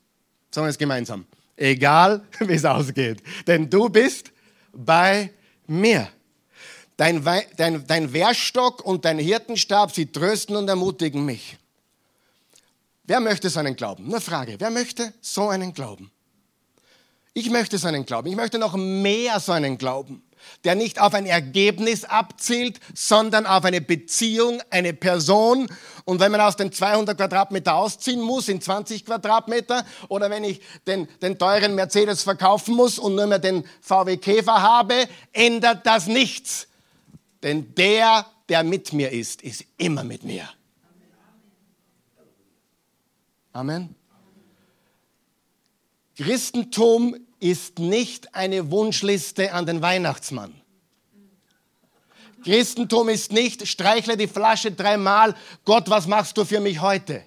[0.51, 1.25] Sagen wir es gemeinsam.
[1.55, 3.23] Egal wie es ausgeht.
[3.47, 4.31] Denn du bist
[4.73, 5.31] bei
[5.65, 6.09] mir.
[6.97, 7.23] Dein,
[7.55, 11.57] dein, dein Wehrstock und dein Hirtenstab, sie trösten und ermutigen mich.
[13.05, 14.09] Wer möchte so einen Glauben?
[14.09, 16.11] Nur Frage, wer möchte so einen Glauben?
[17.35, 18.27] Ich möchte so einen Glauben.
[18.27, 20.23] Ich möchte noch mehr so einen Glauben,
[20.63, 25.67] der nicht auf ein Ergebnis abzielt, sondern auf eine Beziehung, eine Person.
[26.05, 30.61] Und wenn man aus den 200 Quadratmeter ausziehen muss in 20 Quadratmeter oder wenn ich
[30.85, 36.05] den, den teuren Mercedes verkaufen muss und nur mehr den VW Käfer habe, ändert das
[36.05, 36.67] nichts.
[37.41, 40.47] Denn der, der mit mir ist, ist immer mit mir.
[43.53, 43.95] Amen.
[46.15, 50.53] Christentum ist nicht eine Wunschliste an den Weihnachtsmann.
[52.43, 57.23] Christentum ist nicht, streichle die Flasche dreimal, Gott, was machst du für mich heute?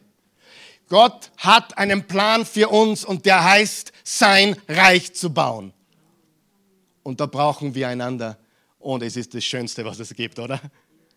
[0.89, 5.75] Gott hat einen Plan für uns und der heißt, sein Reich zu bauen.
[7.03, 8.39] Und da brauchen wir einander.
[8.79, 10.61] Und es ist das Schönste, was es gibt, oder?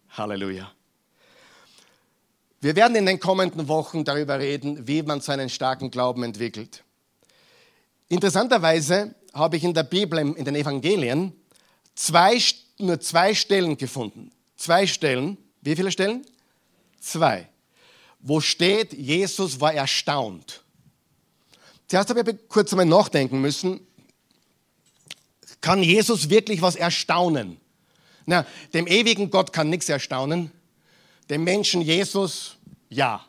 [0.09, 0.71] Halleluja.
[2.61, 6.83] Wir werden in den kommenden Wochen darüber reden, wie man seinen starken Glauben entwickelt.
[8.09, 11.31] Interessanterweise habe ich in der Bibel, in den Evangelien,
[11.95, 12.41] zwei,
[12.79, 14.31] nur zwei Stellen gefunden.
[14.57, 15.37] Zwei Stellen.
[15.61, 16.25] Wie viele Stellen?
[16.99, 17.47] Zwei.
[18.19, 20.63] Wo steht, Jesus war erstaunt.
[21.87, 23.79] Zuerst habe ich kurz einmal nachdenken müssen,
[25.61, 27.57] kann Jesus wirklich was erstaunen?
[28.25, 30.51] Na, dem ewigen Gott kann nichts erstaunen,
[31.29, 32.57] dem Menschen Jesus
[32.89, 33.25] ja.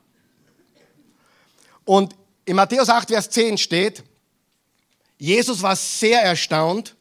[1.85, 2.15] Und
[2.45, 4.05] in Matthäus 8, Vers 10 steht,
[5.21, 6.97] Jesus war sehr erstaunt,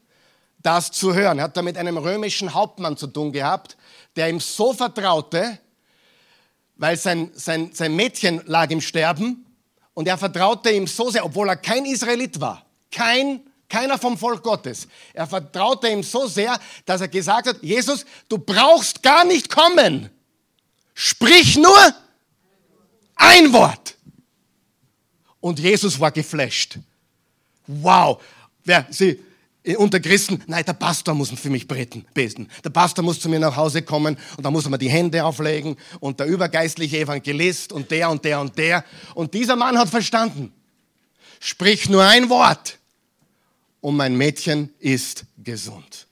[0.61, 1.37] das zu hören.
[1.39, 3.77] Er hat da mit einem römischen Hauptmann zu tun gehabt,
[4.17, 5.57] der ihm so vertraute,
[6.75, 9.45] weil sein, sein, sein Mädchen lag im Sterben
[9.93, 14.43] und er vertraute ihm so sehr, obwohl er kein Israelit war, kein, keiner vom Volk
[14.43, 14.89] Gottes.
[15.13, 20.09] Er vertraute ihm so sehr, dass er gesagt hat, Jesus, du brauchst gar nicht kommen.
[20.93, 21.95] Sprich nur
[23.15, 23.95] ein Wort.
[25.39, 26.79] Und Jesus war geflasht
[27.69, 28.21] wow,
[28.63, 29.19] wer, sie,
[29.63, 32.05] äh, unter Christen, nein, der Pastor muss für mich beten.
[32.63, 35.23] Der Pastor muss zu mir nach Hause kommen und da muss er mir die Hände
[35.23, 38.83] auflegen und der übergeistliche Evangelist und der und der und der.
[39.13, 40.51] Und dieser Mann hat verstanden,
[41.39, 42.79] sprich nur ein Wort
[43.81, 46.07] und mein Mädchen ist gesund.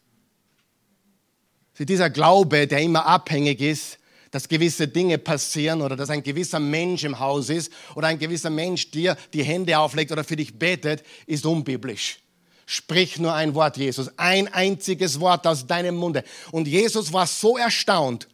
[1.74, 3.98] Sie, dieser Glaube, der immer abhängig ist
[4.38, 8.52] dass gewisse Dinge passieren oder dass ein gewisser Mensch im Haus ist oder ein gewisser
[8.52, 12.20] Mensch dir die Hände auflegt oder für dich betet, ist unbiblisch.
[12.68, 14.12] Sprich nur ein Wort, Jesus.
[14.16, 16.24] Ein einziges Wort aus deinem Munde.
[16.52, 18.28] Und Jesus war so erstaunt,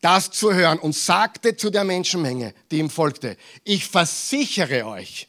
[0.00, 5.26] das zu hören und sagte zu der Menschenmenge, die ihm folgte, ich versichere euch,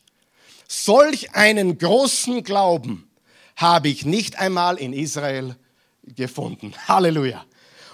[0.67, 3.09] solch einen großen Glauben
[3.55, 5.55] habe ich nicht einmal in Israel
[6.03, 6.75] gefunden.
[6.87, 7.43] Halleluja.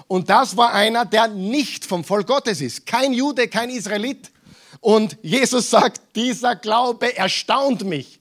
[0.07, 2.85] Und das war einer, der nicht vom Volk Gottes ist.
[2.85, 4.31] Kein Jude, kein Israelit.
[4.79, 8.19] Und Jesus sagt, dieser Glaube erstaunt mich.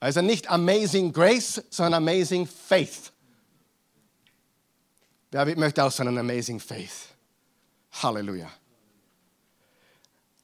[0.00, 3.12] Also nicht Amazing Grace, sondern Amazing Faith.
[5.30, 7.08] Wer möchte auch so einen Amazing Faith?
[8.02, 8.50] Halleluja.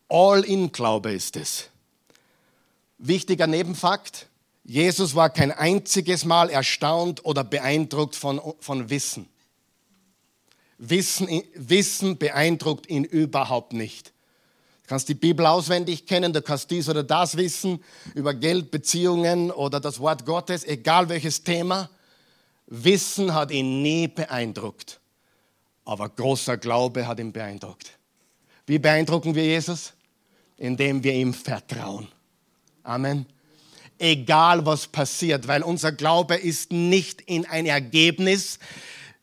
[0.08, 1.68] All-in-Glaube ist es.
[2.98, 4.28] Wichtiger Nebenfakt,
[4.62, 9.28] Jesus war kein einziges Mal erstaunt oder beeindruckt von, von Wissen.
[10.78, 14.12] Wissen, Wissen beeindruckt ihn überhaupt nicht.
[14.82, 17.82] Du kannst die Bibel auswendig kennen, du kannst dies oder das wissen
[18.14, 21.90] über Geld, Beziehungen oder das Wort Gottes, egal welches Thema.
[22.68, 25.00] Wissen hat ihn nie beeindruckt,
[25.84, 27.90] aber großer Glaube hat ihn beeindruckt.
[28.66, 29.92] Wie beeindrucken wir Jesus?
[30.56, 32.08] Indem wir ihm vertrauen.
[32.82, 33.26] Amen.
[33.98, 38.58] Egal was passiert, weil unser Glaube ist nicht in ein Ergebnis,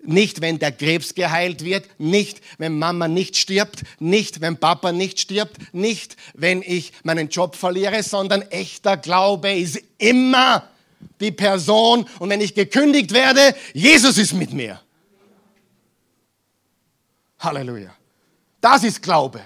[0.06, 5.20] nicht, wenn der Krebs geheilt wird, nicht, wenn Mama nicht stirbt, nicht, wenn Papa nicht
[5.20, 10.68] stirbt, nicht, wenn ich meinen Job verliere, sondern echter Glaube ist immer
[11.20, 14.82] die Person und wenn ich gekündigt werde, Jesus ist mit mir.
[17.40, 17.94] Halleluja.
[18.62, 19.42] Das ist Glaube.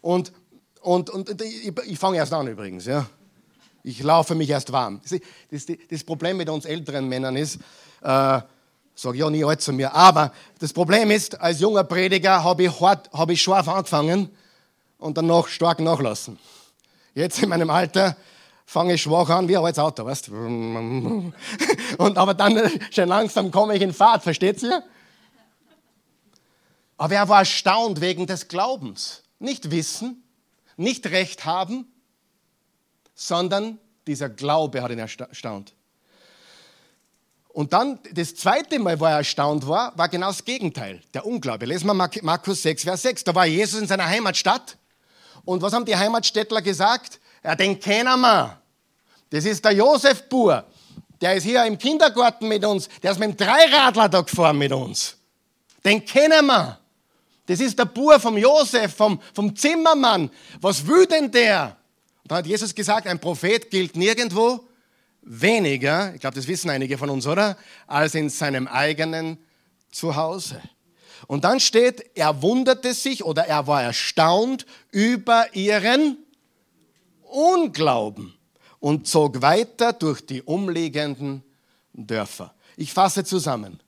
[0.00, 0.32] Und,
[0.80, 2.86] und, und ich, ich fange erst an übrigens.
[2.86, 3.08] Ja.
[3.84, 5.00] Ich laufe mich erst warm.
[5.50, 7.58] Das, das Problem mit uns älteren Männern ist,
[8.02, 8.40] äh,
[9.00, 9.94] Sag ja nie alt zu mir.
[9.94, 14.28] Aber das Problem ist, als junger Prediger habe ich, hart, ich scharf angefangen
[14.98, 16.36] und dann noch stark nachlassen.
[17.14, 18.16] Jetzt in meinem Alter
[18.66, 20.30] fange ich schwach an, wie ein altes Auto, weißt
[21.98, 24.82] Und aber dann schon langsam komme ich in Fahrt, versteht ihr?
[26.96, 29.22] Aber er war erstaunt wegen des Glaubens.
[29.38, 30.24] Nicht Wissen,
[30.76, 31.86] nicht Recht haben,
[33.14, 35.76] sondern dieser Glaube hat ihn erstaunt.
[37.58, 41.66] Und dann das zweite Mal, wo er erstaunt war, war genau das Gegenteil, der Unglaube.
[41.66, 43.24] Lesen wir Markus 6, Vers 6.
[43.24, 44.76] Da war Jesus in seiner Heimatstadt.
[45.44, 47.18] Und was haben die Heimatstädtler gesagt?
[47.42, 48.60] Ja, den kennen wir.
[49.30, 50.64] Das ist der Josef Bur.
[51.20, 52.88] Der ist hier im Kindergarten mit uns.
[53.02, 55.16] Der ist mit dem Dreiradler da gefahren mit uns.
[55.84, 56.78] Den kennen wir.
[57.46, 60.30] Das ist der Bur vom Josef, vom, vom Zimmermann.
[60.60, 61.76] Was will denn der?
[62.22, 64.67] Und dann hat Jesus gesagt, ein Prophet gilt nirgendwo
[65.22, 67.56] weniger, ich glaube, das wissen einige von uns, oder?
[67.86, 69.38] Als in seinem eigenen
[69.90, 70.60] Zuhause.
[71.26, 76.18] Und dann steht, er wunderte sich oder er war erstaunt über ihren
[77.22, 78.34] Unglauben
[78.78, 81.42] und zog weiter durch die umliegenden
[81.92, 82.54] Dörfer.
[82.76, 83.80] Ich fasse zusammen.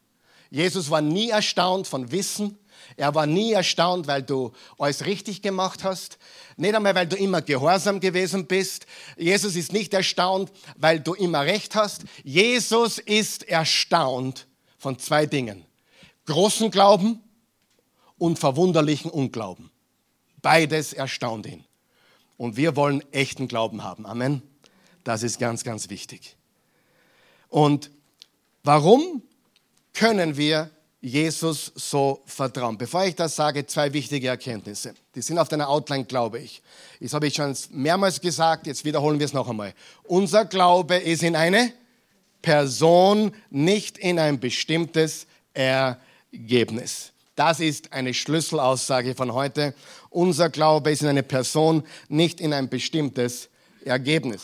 [0.51, 2.59] Jesus war nie erstaunt von Wissen.
[2.97, 6.19] Er war nie erstaunt, weil du alles richtig gemacht hast.
[6.57, 8.87] Nicht einmal, weil du immer gehorsam gewesen bist.
[9.17, 12.05] Jesus ist nicht erstaunt, weil du immer recht hast.
[12.25, 14.47] Jesus ist erstaunt
[14.79, 15.65] von zwei Dingen.
[16.27, 17.23] Großen Glauben
[18.19, 19.71] und verwunderlichen Unglauben.
[20.43, 21.65] Beides erstaunt ihn.
[22.37, 24.07] Und wir wollen echten Glauben haben.
[24.07, 24.43] Amen.
[25.05, 26.37] Das ist ganz, ganz wichtig.
[27.49, 27.91] Und
[28.63, 29.23] warum
[29.93, 32.77] können wir Jesus so vertrauen.
[32.77, 34.95] Bevor ich das sage, zwei wichtige Erkenntnisse.
[35.15, 36.63] Die sind auf deiner Outline, glaube ich.
[37.01, 39.73] Das habe ich schon mehrmals gesagt, jetzt wiederholen wir es noch einmal.
[40.05, 41.73] Unser Glaube ist in eine
[42.43, 47.13] Person, nicht in ein bestimmtes Ergebnis.
[47.35, 49.75] Das ist eine Schlüsselaussage von heute.
[50.11, 53.49] Unser Glaube ist in eine Person, nicht in ein bestimmtes
[53.85, 54.43] Ergebnis.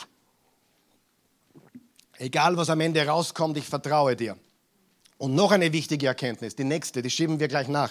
[2.18, 4.38] Egal, was am Ende rauskommt, ich vertraue dir.
[5.18, 7.90] Und noch eine wichtige Erkenntnis, die nächste, die schieben wir gleich nach.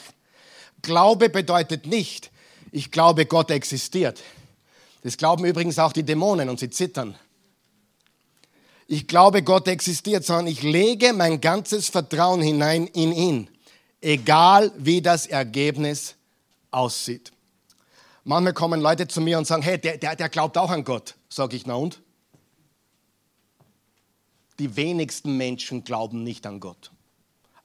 [0.81, 2.31] Glaube bedeutet nicht,
[2.71, 4.21] ich glaube, Gott existiert.
[5.01, 7.15] Das glauben übrigens auch die Dämonen und sie zittern.
[8.87, 13.49] Ich glaube, Gott existiert, sondern ich lege mein ganzes Vertrauen hinein in ihn,
[14.01, 16.15] egal wie das Ergebnis
[16.69, 17.31] aussieht.
[18.23, 21.15] Manchmal kommen Leute zu mir und sagen, hey, der, der, der glaubt auch an Gott.
[21.29, 22.01] Sage ich, na und?
[24.59, 26.91] Die wenigsten Menschen glauben nicht an Gott.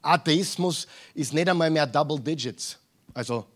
[0.02, 2.78] Atheismus ist nicht einmal mehr Double Digits,
[3.12, 3.46] also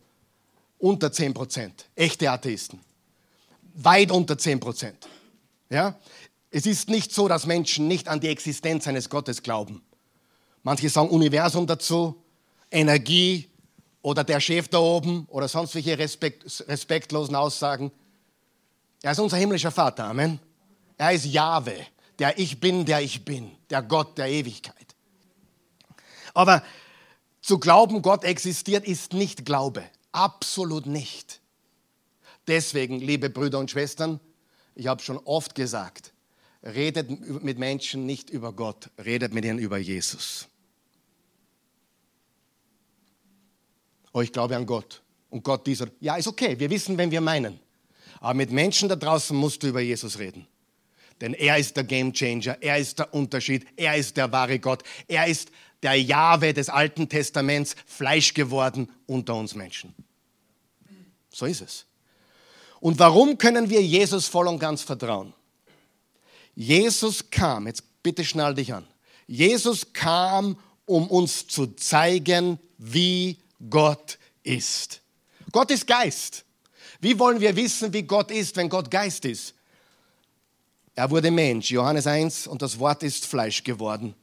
[0.78, 1.87] unter 10 Prozent.
[1.94, 2.80] Echte Atheisten.
[3.74, 5.09] Weit unter 10 Prozent.
[5.70, 5.98] Ja?
[6.50, 9.83] Es ist nicht so, dass Menschen nicht an die Existenz eines Gottes glauben.
[10.62, 12.22] Manche sagen Universum dazu,
[12.70, 13.48] Energie
[14.02, 17.90] oder der Chef da oben oder sonst welche Respekt, respektlosen Aussagen.
[19.02, 20.38] Er ist unser himmlischer Vater, Amen.
[20.96, 21.74] Er ist Jahwe,
[22.18, 24.93] der Ich bin, der ich bin, der Gott der Ewigkeit.
[26.35, 26.62] Aber
[27.40, 29.85] zu glauben, Gott existiert, ist nicht Glaube.
[30.12, 31.40] Absolut nicht.
[32.47, 34.20] Deswegen, liebe Brüder und Schwestern,
[34.75, 36.12] ich habe schon oft gesagt,
[36.62, 40.49] redet mit Menschen nicht über Gott, redet mit ihnen über Jesus.
[44.12, 45.03] Oh, ich glaube an Gott.
[45.31, 47.59] Und Gott dieser, ja, ist okay, wir wissen, wenn wir meinen.
[48.20, 50.47] Aber mit Menschen da draußen musst du über Jesus reden.
[51.20, 55.27] Denn er ist der Gamechanger, er ist der Unterschied, er ist der wahre Gott, er
[55.27, 55.51] ist
[55.85, 59.94] der Jahwe des Alten Testaments Fleisch geworden unter uns Menschen.
[61.31, 61.85] So ist es.
[62.81, 65.33] Und warum können wir Jesus voll und ganz vertrauen?
[66.55, 68.87] Jesus kam, jetzt bitte schnall dich an.
[69.27, 73.38] Jesus kam, um uns zu zeigen, wie
[73.70, 75.01] Gott ist.
[75.53, 76.44] Gott ist Geist.
[77.01, 79.55] Wie wollen wir wissen, wie Gott ist, wenn Gott Geist ist?
[80.94, 84.14] Er wurde Mensch, Johannes 1, und das Wort ist Fleisch geworden.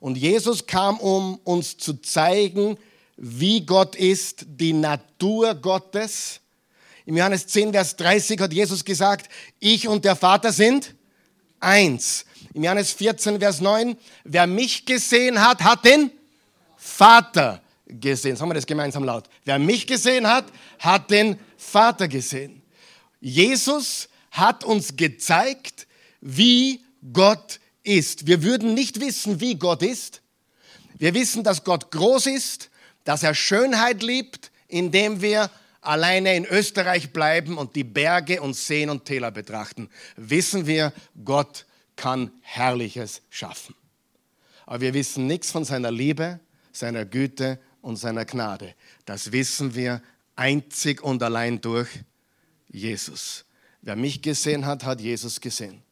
[0.00, 2.78] Und Jesus kam, um uns zu zeigen,
[3.16, 6.40] wie Gott ist, die Natur Gottes.
[7.06, 10.94] Im Johannes 10, Vers 30 hat Jesus gesagt, ich und der Vater sind
[11.60, 12.24] eins.
[12.52, 16.10] Im Johannes 14, Vers 9, wer mich gesehen hat, hat den
[16.76, 18.36] Vater gesehen.
[18.36, 19.24] Sagen wir das gemeinsam laut.
[19.44, 20.46] Wer mich gesehen hat,
[20.78, 22.62] hat den Vater gesehen.
[23.20, 25.86] Jesus hat uns gezeigt,
[26.20, 26.80] wie
[27.12, 28.26] Gott ist.
[28.26, 30.22] Wir würden nicht wissen, wie Gott ist.
[30.98, 32.70] Wir wissen, dass Gott groß ist,
[33.04, 38.90] dass er Schönheit liebt, indem wir alleine in Österreich bleiben und die Berge und Seen
[38.90, 39.88] und Täler betrachten.
[40.16, 40.92] Wissen wir,
[41.24, 43.74] Gott kann Herrliches schaffen.
[44.66, 46.40] Aber wir wissen nichts von seiner Liebe,
[46.72, 48.74] seiner Güte und seiner Gnade.
[49.04, 50.02] Das wissen wir
[50.34, 51.88] einzig und allein durch
[52.68, 53.44] Jesus.
[53.80, 55.85] Wer mich gesehen hat, hat Jesus gesehen.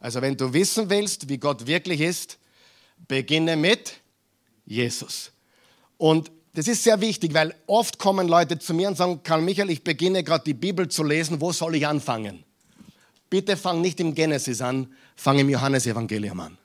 [0.00, 2.38] Also wenn du wissen willst, wie Gott wirklich ist,
[3.06, 3.94] beginne mit
[4.64, 5.30] Jesus.
[5.98, 9.70] Und das ist sehr wichtig, weil oft kommen Leute zu mir und sagen, Karl Michael,
[9.70, 12.42] ich beginne gerade die Bibel zu lesen, wo soll ich anfangen?
[13.28, 16.58] Bitte fang nicht im Genesis an, fang im Johannesevangelium an.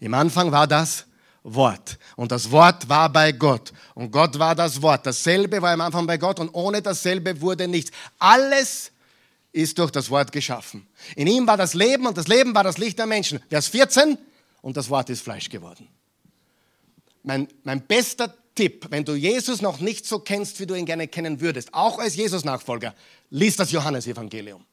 [0.00, 1.06] Im Anfang war das
[1.44, 1.98] Wort.
[2.16, 3.72] Und das Wort war bei Gott.
[3.94, 5.06] Und Gott war das Wort.
[5.06, 7.90] Dasselbe war am Anfang bei Gott und ohne dasselbe wurde nichts.
[8.18, 8.92] Alles
[9.52, 10.86] ist durch das Wort geschaffen.
[11.14, 13.40] In ihm war das Leben und das Leben war das Licht der Menschen.
[13.48, 14.18] Vers 14
[14.62, 15.88] und das Wort ist Fleisch geworden.
[17.22, 21.08] Mein, mein bester Tipp, wenn du Jesus noch nicht so kennst, wie du ihn gerne
[21.08, 22.94] kennen würdest, auch als Jesus-Nachfolger,
[23.30, 24.64] lies das Johannesevangelium.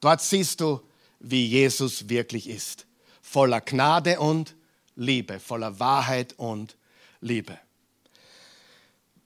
[0.00, 0.80] Dort siehst du,
[1.18, 2.86] wie Jesus wirklich ist.
[3.22, 4.54] Voller Gnade und
[4.94, 6.76] Liebe, voller Wahrheit und
[7.20, 7.58] Liebe.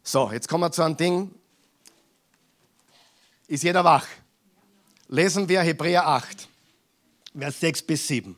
[0.02, 1.30] So, jetzt kommen wir zu einem Ding.
[3.46, 4.06] Ist jeder wach?
[5.12, 6.46] Lesen wir Hebräer 8,
[7.37, 8.37] Vers 6 bis 7.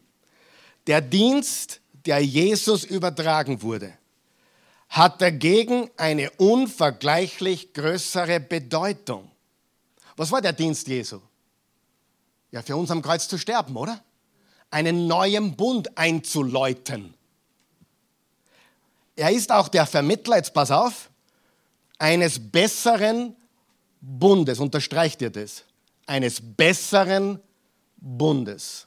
[0.87, 3.93] Der Dienst, der Jesus übertragen wurde,
[4.89, 9.31] hat dagegen eine unvergleichlich größere Bedeutung.
[10.17, 11.21] Was war der Dienst Jesu?
[12.51, 14.03] Ja, für uns am Kreuz zu sterben, oder?
[14.71, 17.13] Einen neuen Bund einzuläuten.
[19.15, 21.11] Er ist auch der Vermittler, jetzt pass auf,
[21.99, 23.37] eines besseren
[24.01, 24.59] Bundes.
[24.59, 25.65] Unterstreicht ihr das?
[26.07, 27.41] Eines besseren
[27.97, 28.87] Bundes.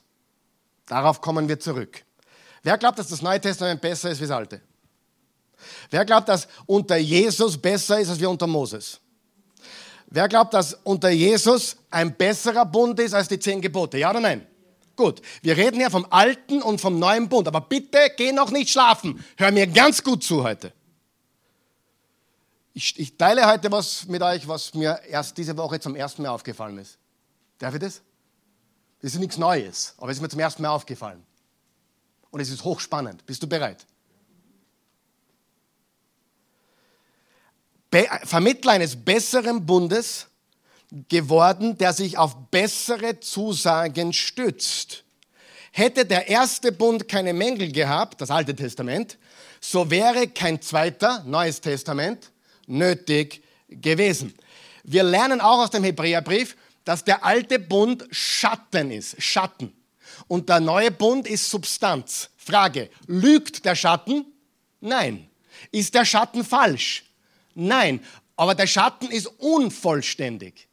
[0.86, 2.04] Darauf kommen wir zurück.
[2.62, 4.60] Wer glaubt, dass das Neue Testament besser ist wie das Alte?
[5.90, 9.00] Wer glaubt, dass unter Jesus besser ist als wir unter Moses?
[10.08, 13.98] Wer glaubt, dass unter Jesus ein besserer Bund ist als die zehn Gebote?
[13.98, 14.46] Ja oder nein?
[14.94, 18.70] Gut, wir reden ja vom alten und vom neuen Bund, aber bitte geh noch nicht
[18.70, 19.22] schlafen.
[19.36, 20.72] Hör mir ganz gut zu heute.
[22.72, 26.30] Ich, ich teile heute was mit euch, was mir erst diese Woche zum ersten Mal
[26.30, 26.98] aufgefallen ist.
[27.58, 28.02] Darf ich das?
[29.02, 31.22] Das ist nichts Neues, aber es ist mir zum ersten Mal aufgefallen.
[32.30, 33.24] Und es ist hochspannend.
[33.26, 33.86] Bist du bereit?
[37.90, 40.26] Be Vermittler eines besseren Bundes
[41.08, 45.04] geworden, der sich auf bessere Zusagen stützt.
[45.72, 49.18] Hätte der erste Bund keine Mängel gehabt, das Alte Testament,
[49.60, 52.32] so wäre kein zweiter, Neues Testament,
[52.66, 54.34] nötig gewesen.
[54.84, 59.74] Wir lernen auch aus dem Hebräerbrief, dass der alte Bund Schatten ist, Schatten.
[60.28, 62.30] Und der neue Bund ist Substanz.
[62.36, 64.24] Frage, lügt der Schatten?
[64.80, 65.28] Nein.
[65.72, 67.04] Ist der Schatten falsch?
[67.54, 68.00] Nein.
[68.36, 70.68] Aber der Schatten ist unvollständig.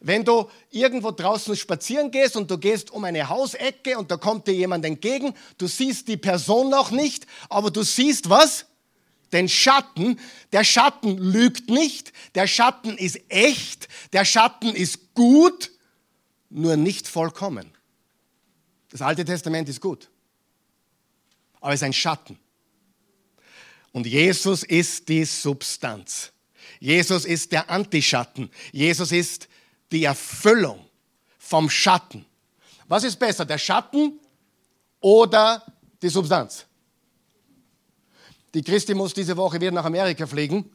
[0.00, 4.46] Wenn du irgendwo draußen spazieren gehst und du gehst um eine Hausecke und da kommt
[4.46, 8.64] dir jemand entgegen, du siehst die Person noch nicht, aber du siehst was?
[9.32, 10.18] Den Schatten.
[10.52, 15.70] Der Schatten lügt nicht, der Schatten ist echt, der Schatten ist gut,
[16.48, 17.70] nur nicht vollkommen.
[18.90, 20.10] Das Alte Testament ist gut,
[21.60, 22.38] aber es ist ein Schatten.
[23.92, 26.32] Und Jesus ist die Substanz.
[26.78, 28.50] Jesus ist der Antischatten.
[28.72, 29.48] Jesus ist
[29.90, 30.86] die Erfüllung
[31.38, 32.24] vom Schatten.
[32.86, 34.18] Was ist besser, der Schatten
[35.00, 35.64] oder
[36.02, 36.66] die Substanz?
[38.52, 40.68] Die Christi muss diese Woche wieder nach Amerika fliegen.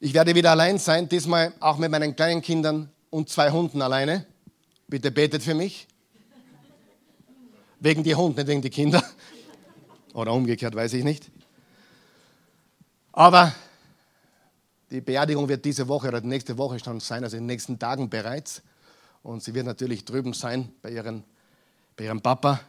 [0.00, 4.26] Ich werde wieder allein sein, diesmal auch mit meinen kleinen Kindern und zwei Hunden alleine.
[4.86, 5.86] Bitte betet für mich.
[7.78, 9.02] Wegen die Hunde, nicht wegen die Kinder.
[10.12, 11.30] Oder umgekehrt, weiß ich nicht.
[13.12, 13.54] Aber
[14.90, 18.10] die Beerdigung wird diese Woche oder nächste Woche schon sein, also in den nächsten Tagen
[18.10, 18.60] bereits.
[19.22, 21.24] Und sie wird natürlich drüben sein bei, ihren,
[21.96, 22.60] bei ihrem Papa.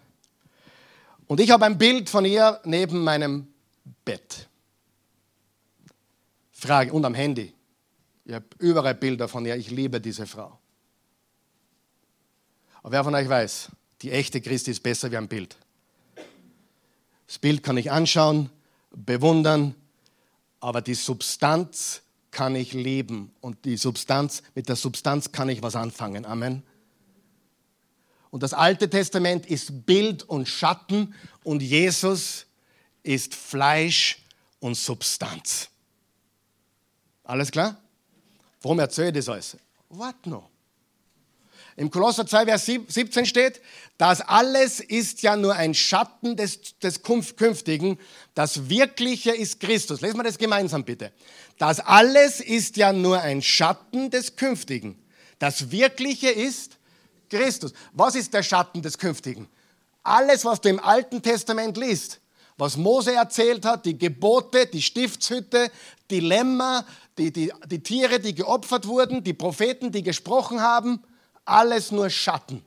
[1.28, 3.51] Und ich habe ein Bild von ihr neben meinem
[4.06, 4.48] Bett.
[6.52, 7.54] Frage, und am Handy.
[8.26, 9.56] Ich habe überall Bilder von ihr.
[9.56, 10.60] Ich liebe diese Frau.
[12.84, 13.70] Aber wer von euch weiß,
[14.02, 15.58] die echte Christi ist besser wie ein Bild.
[17.28, 18.50] Das Bild kann ich anschauen,
[18.92, 19.76] bewundern,
[20.60, 25.76] aber die Substanz kann ich leben und die Substanz, mit der Substanz kann ich was
[25.76, 26.26] anfangen.
[26.26, 26.64] Amen.
[28.30, 31.14] Und das Alte Testament ist Bild und Schatten
[31.44, 32.46] und Jesus
[33.04, 34.20] ist Fleisch
[34.60, 35.70] und Substanz.
[37.24, 37.78] Alles klar?
[38.62, 39.58] Warum erzähle ich das alles?
[39.90, 40.50] Warte noch.
[41.78, 43.62] Im Kolosser 2, Vers 17 steht,
[43.98, 47.98] das alles ist ja nur ein Schatten des, des Künftigen.
[48.36, 50.02] Das Wirkliche ist Christus.
[50.02, 51.12] Lesen wir das gemeinsam bitte.
[51.58, 55.02] Das alles ist ja nur ein Schatten des Künftigen.
[55.40, 56.78] Das Wirkliche ist
[57.30, 57.74] Christus.
[57.94, 59.48] Was ist der Schatten des Künftigen?
[60.04, 62.21] Alles, was du im Alten Testament liest,
[62.62, 65.72] was Mose erzählt hat, die Gebote, die Stiftshütte,
[66.12, 66.86] die Lämmer,
[67.18, 71.02] die, die, die Tiere, die geopfert wurden, die Propheten, die gesprochen haben,
[71.44, 72.64] alles nur Schatten.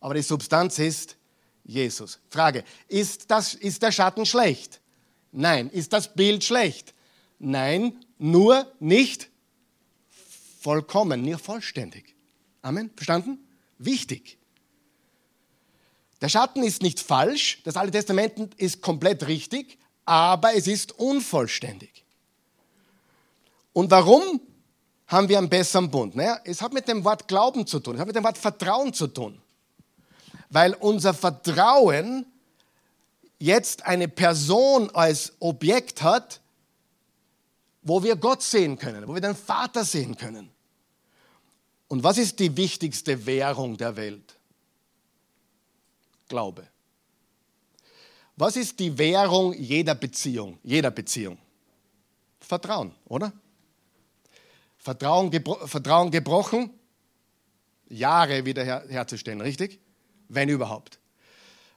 [0.00, 1.16] Aber die Substanz ist
[1.64, 2.18] Jesus.
[2.30, 4.80] Frage, ist, das, ist der Schatten schlecht?
[5.32, 5.68] Nein.
[5.68, 6.94] Ist das Bild schlecht?
[7.38, 9.28] Nein, nur nicht
[10.62, 12.16] vollkommen, nicht vollständig.
[12.62, 12.88] Amen.
[12.96, 13.38] Verstanden?
[13.76, 14.38] Wichtig.
[16.20, 22.04] Der Schatten ist nicht falsch, das Alte Testament ist komplett richtig, aber es ist unvollständig.
[23.72, 24.40] Und warum
[25.06, 26.14] haben wir einen besseren Bund?
[26.14, 28.92] Naja, es hat mit dem Wort Glauben zu tun, es hat mit dem Wort Vertrauen
[28.92, 29.40] zu tun.
[30.50, 32.26] Weil unser Vertrauen
[33.38, 36.40] jetzt eine Person als Objekt hat,
[37.82, 40.50] wo wir Gott sehen können, wo wir den Vater sehen können.
[41.88, 44.36] Und was ist die wichtigste Währung der Welt?
[46.30, 46.66] Glaube.
[48.36, 50.58] Was ist die Währung jeder Beziehung?
[50.62, 51.36] Jeder Beziehung.
[52.40, 53.32] Vertrauen, oder?
[54.78, 56.70] Vertrauen, gebro Vertrauen gebrochen,
[57.88, 59.80] Jahre wieder her herzustellen, richtig?
[60.28, 61.00] Wenn überhaupt.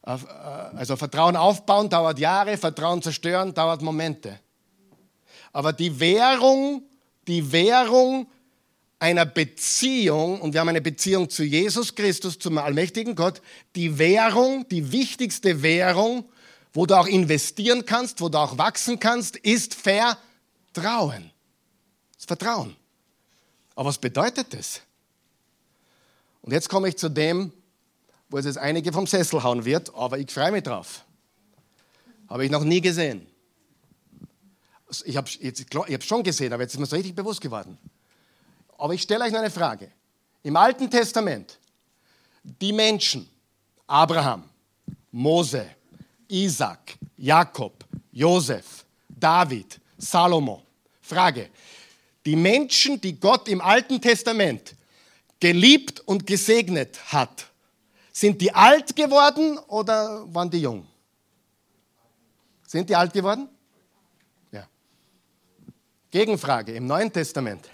[0.05, 4.39] Äh, also Vertrauen aufbauen dauert Jahre, Vertrauen zerstören dauert Momente.
[5.51, 6.83] Aber die Währung,
[7.27, 8.27] die Währung
[9.03, 13.41] einer Beziehung, und wir haben eine Beziehung zu Jesus Christus, zum allmächtigen Gott,
[13.75, 16.23] die Währung, die wichtigste Währung,
[16.73, 21.31] wo du auch investieren kannst, wo du auch wachsen kannst, ist Vertrauen.
[22.15, 22.77] Das Vertrauen.
[23.75, 24.79] Aber was bedeutet das?
[26.41, 27.51] Und jetzt komme ich zu dem,
[28.29, 31.03] wo es jetzt einige vom Sessel hauen wird, aber ich freue mich drauf.
[32.29, 33.27] Habe ich noch nie gesehen.
[35.03, 37.77] Ich habe es schon gesehen, aber jetzt ist mir so richtig bewusst geworden.
[38.83, 39.89] Aber ich stelle euch noch eine Frage.
[40.41, 41.57] Im Alten Testament,
[42.43, 43.29] die Menschen,
[43.87, 44.43] Abraham,
[45.09, 45.65] Mose,
[46.27, 50.63] Isaac, Jakob, Josef, David, Salomo.
[51.01, 51.49] Frage.
[52.25, 54.75] Die Menschen, die Gott im Alten Testament
[55.39, 57.47] geliebt und gesegnet hat,
[58.11, 60.85] sind die alt geworden oder waren die jung?
[62.67, 63.47] Sind die alt geworden?
[64.51, 64.67] Ja.
[66.11, 67.69] Gegenfrage im Neuen Testament.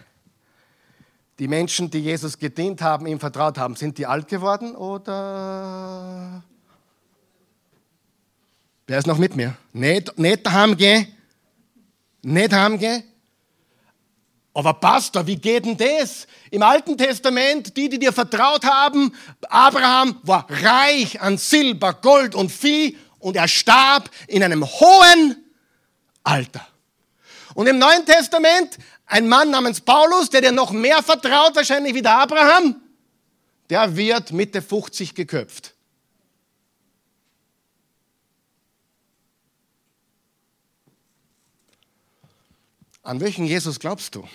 [1.40, 6.44] Die Menschen, die Jesus gedient haben, ihm vertraut haben, sind die alt geworden oder?
[8.86, 9.56] Wer ist noch mit mir?
[9.72, 11.08] Nicht, nicht haben gehen.
[12.22, 13.04] Nicht haben gehen.
[14.54, 16.28] Aber Pastor, wie geht denn das?
[16.52, 19.14] Im Alten Testament, die, die dir vertraut haben,
[19.48, 25.38] Abraham war reich an Silber, Gold und Vieh und er starb in einem hohen
[26.24, 26.68] Alter.
[27.54, 28.78] Und im Neuen Testament
[29.10, 32.80] ein Mann namens Paulus, der dir noch mehr vertraut, wahrscheinlich wie der Abraham,
[33.70, 35.74] der wird Mitte 50 geköpft.
[43.01, 44.28] An welchen Jesus glaubst du?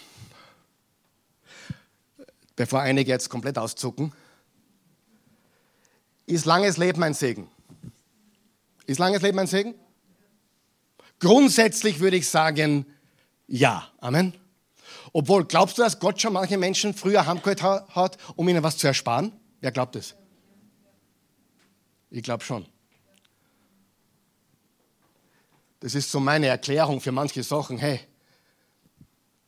[2.56, 4.12] Bevor einige jetzt komplett auszucken.
[6.26, 7.48] Ist langes Leben ein Segen?
[8.86, 9.74] Ist langes Leben ein Segen?
[11.20, 12.86] Grundsätzlich würde ich sagen,
[13.46, 13.88] ja.
[14.00, 14.34] Amen.
[15.16, 18.88] Obwohl, glaubst du, dass Gott schon manche Menschen früher heimgeholt hat, um ihnen was zu
[18.88, 19.32] ersparen?
[19.60, 20.16] Wer glaubt es?
[22.10, 22.66] Ich glaube schon.
[25.78, 27.78] Das ist so meine Erklärung für manche Sachen.
[27.78, 28.00] Hey,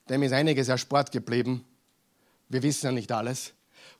[0.08, 1.64] dem ist einiges erspart geblieben.
[2.48, 3.52] Wir wissen ja nicht alles.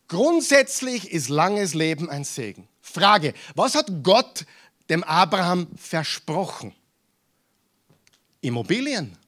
[0.07, 2.69] Grundsätzlich ist langes Leben ein Segen.
[2.81, 4.47] Frage, was hat Gott
[4.89, 6.73] dem Abraham versprochen?
[8.41, 9.19] Immobilien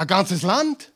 [0.00, 0.90] ein ganzes Land.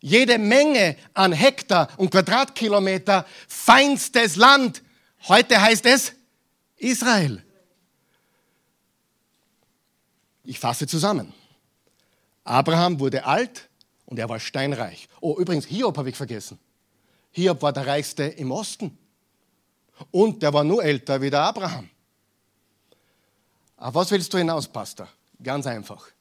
[0.00, 4.82] Jede Menge an Hektar und Quadratkilometer, feinstes Land.
[5.28, 6.14] Heute heißt es
[6.76, 7.44] Israel.
[10.44, 11.32] Ich fasse zusammen.
[12.42, 13.68] Abraham wurde alt
[14.06, 15.08] und er war steinreich.
[15.20, 16.58] Oh, übrigens, Hiob habe ich vergessen.
[17.32, 18.96] Hiob war der reichste im Osten.
[20.10, 21.88] Und der war nur älter wie der Abraham.
[23.76, 25.08] Auf was willst du hinaus, Pastor?
[25.42, 26.13] Ganz einfach.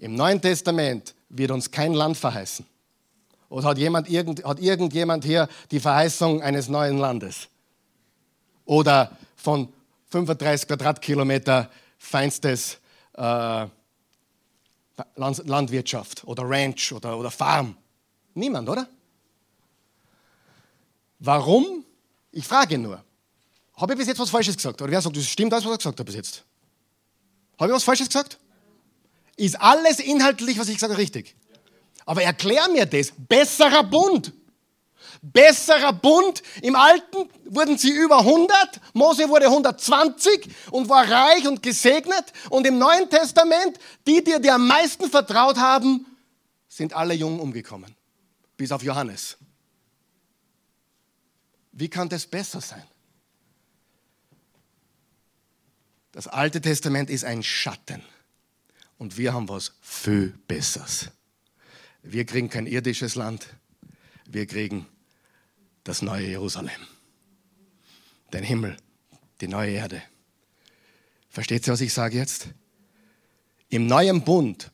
[0.00, 2.64] Im Neuen Testament wird uns kein Land verheißen.
[3.50, 7.48] Oder hat, jemand, irgend, hat irgendjemand hier die Verheißung eines neuen Landes?
[8.64, 9.70] Oder von
[10.08, 12.78] 35 Quadratkilometer feinstes
[13.14, 13.66] äh,
[15.16, 17.76] Landwirtschaft oder Ranch oder, oder Farm?
[18.32, 18.88] Niemand, oder?
[21.18, 21.84] Warum?
[22.32, 23.04] Ich frage nur.
[23.76, 24.80] Habe ich bis jetzt was Falsches gesagt?
[24.80, 26.44] Oder wer sagt, das stimmt alles, was ich gesagt habe bis jetzt?
[27.58, 28.38] Habe ich was Falsches gesagt?
[29.40, 31.34] Ist alles inhaltlich, was ich sage, richtig?
[32.04, 33.10] Aber erklär mir das.
[33.16, 34.34] Besserer Bund.
[35.22, 36.42] besserer Bund.
[36.60, 42.24] Im Alten wurden sie über 100, Mose wurde 120 und war reich und gesegnet.
[42.50, 46.04] Und im Neuen Testament, die, die dir am meisten vertraut haben,
[46.68, 47.96] sind alle jung umgekommen,
[48.58, 49.38] bis auf Johannes.
[51.72, 52.84] Wie kann das besser sein?
[56.12, 58.02] Das Alte Testament ist ein Schatten
[59.00, 61.10] und wir haben was viel Besseres.
[62.02, 63.46] Wir kriegen kein irdisches Land,
[64.26, 64.86] wir kriegen
[65.84, 66.80] das neue Jerusalem,
[68.34, 68.76] den Himmel,
[69.40, 70.02] die neue Erde.
[71.30, 72.48] Versteht ihr, was ich sage jetzt?
[73.70, 74.70] Im neuen Bund,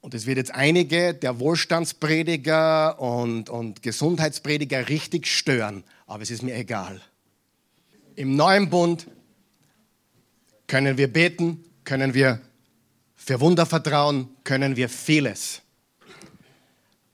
[0.00, 6.42] und es wird jetzt einige der Wohlstandsprediger und, und Gesundheitsprediger richtig stören, aber es ist
[6.42, 7.02] mir egal.
[8.16, 9.06] Im neuen Bund
[10.66, 12.40] können wir beten, können wir
[13.28, 15.60] für Wunder vertrauen, können wir vieles.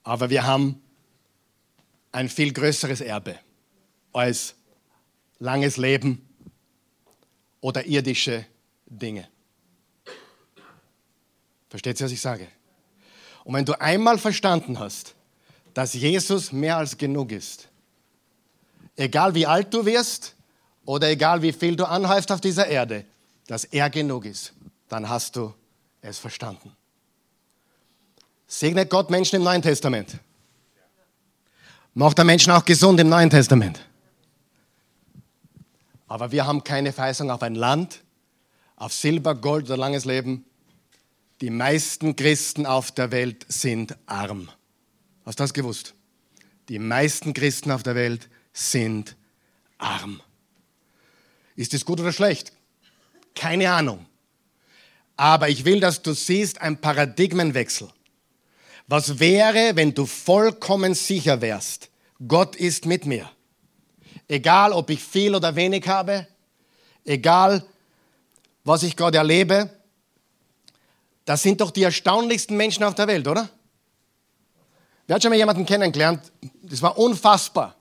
[0.04, 0.80] Aber wir haben
[2.12, 3.36] ein viel größeres Erbe
[4.12, 4.54] als
[5.40, 6.24] langes Leben
[7.60, 8.46] oder irdische
[8.86, 9.26] Dinge.
[11.68, 12.46] Versteht ihr, was ich sage?
[13.42, 15.16] Und wenn du einmal verstanden hast,
[15.74, 17.66] dass Jesus mehr als genug ist,
[18.94, 20.36] egal wie alt du wirst
[20.84, 23.04] oder egal wie viel du anhäufst auf dieser Erde,
[23.48, 24.52] dass er genug ist,
[24.88, 25.52] dann hast du
[26.04, 26.76] es verstanden.
[28.46, 30.18] Segnet Gott Menschen im Neuen Testament.
[31.94, 33.80] Macht er Menschen auch gesund im Neuen Testament.
[36.06, 38.02] Aber wir haben keine Verheißung auf ein Land,
[38.76, 40.44] auf Silber, Gold oder langes Leben.
[41.40, 44.50] Die meisten Christen auf der Welt sind arm.
[45.24, 45.94] Hast du das gewusst?
[46.68, 49.16] Die meisten Christen auf der Welt sind
[49.78, 50.20] arm.
[51.56, 52.52] Ist das gut oder schlecht?
[53.34, 54.06] Keine Ahnung.
[55.16, 57.88] Aber ich will, dass du siehst, ein Paradigmenwechsel.
[58.86, 61.88] Was wäre, wenn du vollkommen sicher wärst,
[62.26, 63.30] Gott ist mit mir?
[64.28, 66.26] Egal, ob ich viel oder wenig habe,
[67.04, 67.64] egal,
[68.64, 69.70] was ich gerade erlebe,
[71.24, 73.48] das sind doch die erstaunlichsten Menschen auf der Welt, oder?
[75.06, 76.20] Wer hat schon mal jemanden kennengelernt?
[76.62, 77.76] Das war unfassbar.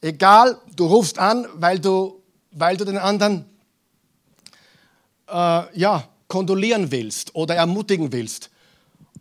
[0.00, 3.44] Egal, du rufst an, weil du, weil du den anderen
[5.28, 8.50] äh, ja, kondolieren willst oder ermutigen willst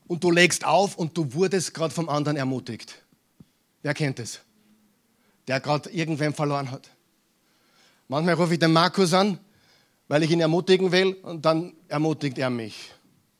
[0.08, 3.02] und du legst auf und du wurdest gerade vom anderen ermutigt.
[3.82, 4.42] Wer kennt es?
[5.48, 6.90] Der gerade irgendwem verloren hat.
[8.10, 9.40] Manchmal rufe ich den Markus an,
[10.08, 12.92] weil ich ihn ermutigen will und dann ermutigt er mich.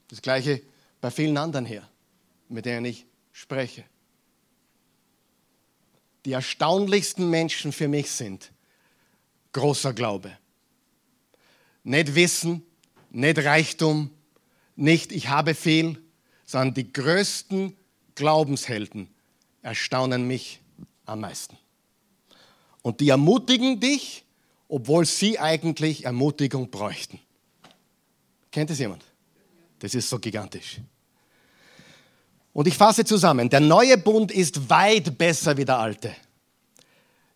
[0.10, 0.62] Das gleiche
[1.02, 1.88] bei vielen anderen hier,
[2.50, 3.84] mit denen ich spreche.
[6.26, 8.52] Die erstaunlichsten Menschen für mich sind
[9.54, 10.38] großer Glaube.
[11.84, 12.67] Nicht Wissen,
[13.18, 14.12] nicht Reichtum,
[14.76, 16.00] nicht ich habe viel,
[16.46, 17.76] sondern die größten
[18.14, 19.10] Glaubenshelden
[19.64, 20.62] erstaunen mich
[21.06, 21.58] am meisten.
[22.84, 24.24] Und die ermutigen dich,
[24.70, 27.20] obwohl sie eigentlich Ermutigung bräuchten.
[28.52, 29.04] Kennt es jemand?
[29.80, 30.80] Das ist so gigantisch.
[32.54, 36.16] Und ich fasse zusammen, der neue Bund ist weit besser wie der alte.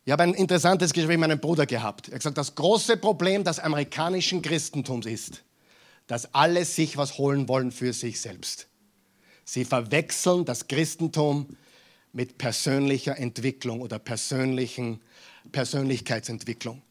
[0.06, 2.08] Ich habe ein interessantes Gespräch mit meinem Bruder gehabt.
[2.08, 5.44] Er hat gesagt, das große Problem des amerikanischen Christentums ist,
[6.12, 8.68] dass alle sich was holen wollen für sich selbst.
[9.46, 11.56] Sie verwechseln das Christentum
[12.12, 15.00] mit persönlicher Entwicklung oder persönlichen
[15.54, 16.82] Persönlichkeitsentwicklung.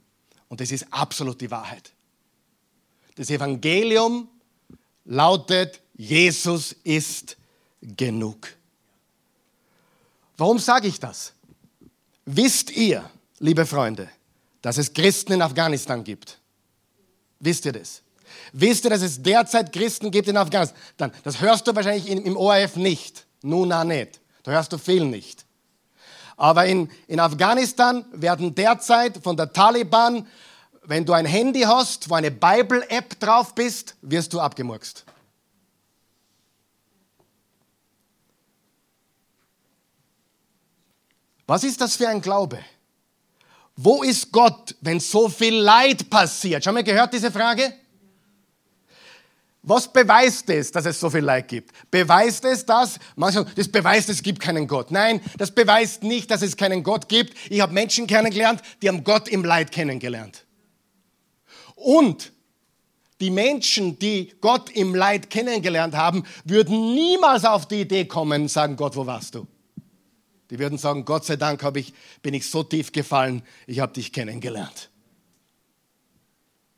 [0.49, 1.93] Und das ist absolut die Wahrheit.
[3.17, 4.27] Das Evangelium
[5.05, 7.37] lautet, Jesus ist
[7.83, 8.49] genug.
[10.39, 11.35] Warum sage ich das?
[12.25, 14.09] Wisst ihr, liebe Freunde,
[14.63, 16.39] dass es Christen in Afghanistan gibt?
[17.39, 18.01] Wisst ihr das?
[18.53, 21.13] Wisst ihr, dass es derzeit Christen gibt in Afghanistan?
[21.23, 23.27] Das hörst du wahrscheinlich im ORF nicht.
[23.43, 24.21] Nun, na nicht.
[24.43, 25.45] Da hörst du viel nicht.
[26.37, 30.27] Aber in, in Afghanistan werden derzeit von der Taliban,
[30.83, 35.05] wenn du ein Handy hast, wo eine Bible-App drauf bist, wirst du abgemurkst.
[41.47, 42.61] Was ist das für ein Glaube?
[43.77, 46.63] Wo ist Gott, wenn so viel Leid passiert?
[46.63, 47.73] Schon mal gehört diese Frage?
[49.63, 51.73] Was beweist es, dass es so viel Leid gibt?
[51.91, 52.99] Beweist es das?
[53.15, 54.91] Manche sagen, das beweist, es gibt keinen Gott.
[54.91, 57.35] Nein, das beweist nicht, dass es keinen Gott gibt.
[57.51, 60.47] Ich habe Menschen kennengelernt, die haben Gott im Leid kennengelernt.
[61.75, 62.33] Und
[63.21, 68.77] die Menschen, die Gott im Leid kennengelernt haben, würden niemals auf die Idee kommen sagen,
[68.77, 69.47] Gott, wo warst du?
[70.49, 71.93] Die würden sagen, Gott sei Dank ich,
[72.23, 74.91] bin ich so tief gefallen, ich habe dich kennengelernt.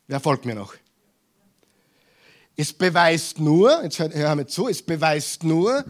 [0.07, 0.75] Wer folgt mir noch?
[2.55, 5.83] Es beweist nur, jetzt hör mir zu, es beweist nur,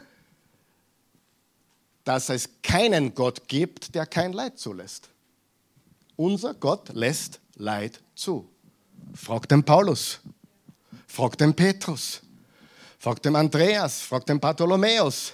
[2.03, 5.09] dass es keinen Gott gibt, der kein Leid zulässt.
[6.15, 8.47] Unser Gott lässt Leid zu.
[9.13, 10.19] Fragt den Paulus,
[11.07, 12.21] fragt den Petrus,
[12.97, 15.33] fragt den Andreas, fragt den Bartholomäus,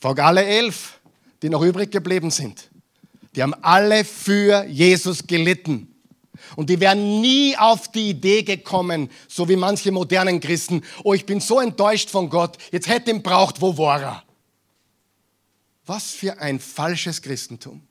[0.00, 1.00] fragt alle elf,
[1.42, 2.70] die noch übrig geblieben sind.
[3.34, 5.93] Die haben alle für Jesus gelitten.
[6.56, 11.26] Und die wären nie auf die Idee gekommen, so wie manche modernen Christen, oh, ich
[11.26, 14.24] bin so enttäuscht von Gott, jetzt hätte ihn braucht, wo war er?
[15.86, 17.86] Was für ein falsches Christentum.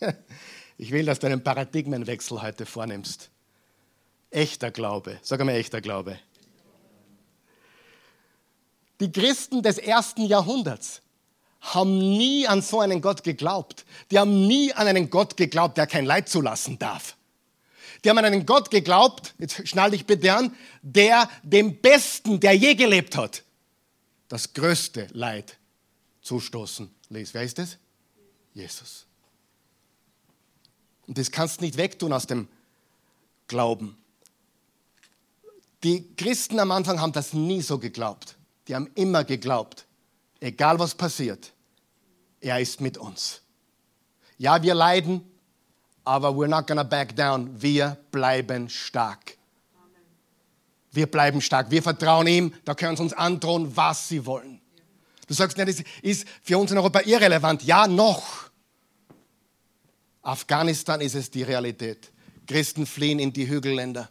[0.78, 3.30] Ich will, dass du einen Paradigmenwechsel heute vornimmst.
[4.32, 5.20] Echter Glaube.
[5.22, 6.18] Sag einmal echter Glaube.
[8.98, 11.01] Die Christen des ersten Jahrhunderts
[11.62, 13.84] haben nie an so einen Gott geglaubt.
[14.10, 17.16] Die haben nie an einen Gott geglaubt, der kein Leid zulassen darf.
[18.04, 22.54] Die haben an einen Gott geglaubt, jetzt schnall dich bitte an, der dem Besten, der
[22.54, 23.44] je gelebt hat,
[24.28, 25.56] das größte Leid
[26.20, 27.32] zustoßen ließ.
[27.32, 27.78] Wer ist es?
[28.54, 29.06] Jesus.
[31.06, 32.48] Und das kannst du nicht wegtun aus dem
[33.46, 33.96] Glauben.
[35.82, 38.36] Die Christen am Anfang haben das nie so geglaubt.
[38.68, 39.84] Die haben immer geglaubt,
[40.42, 41.52] egal was passiert,
[42.40, 43.40] er ist mit uns.
[44.36, 45.22] Ja, wir leiden,
[46.04, 47.50] aber we're not gonna back down.
[47.60, 49.36] Wir bleiben stark.
[50.90, 51.70] Wir bleiben stark.
[51.70, 52.52] Wir vertrauen ihm.
[52.64, 54.60] Da können sie uns androhen, was sie wollen.
[55.28, 57.62] Du sagst, ja, das ist für uns in Europa irrelevant.
[57.62, 58.50] Ja, noch.
[60.22, 62.12] Afghanistan ist es die Realität.
[62.46, 64.10] Christen fliehen in die Hügelländer.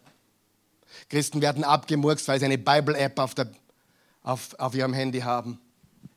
[1.09, 3.35] Christen werden abgemurkst, weil sie eine Bible-App auf,
[4.23, 5.59] auf, auf ihrem Handy haben.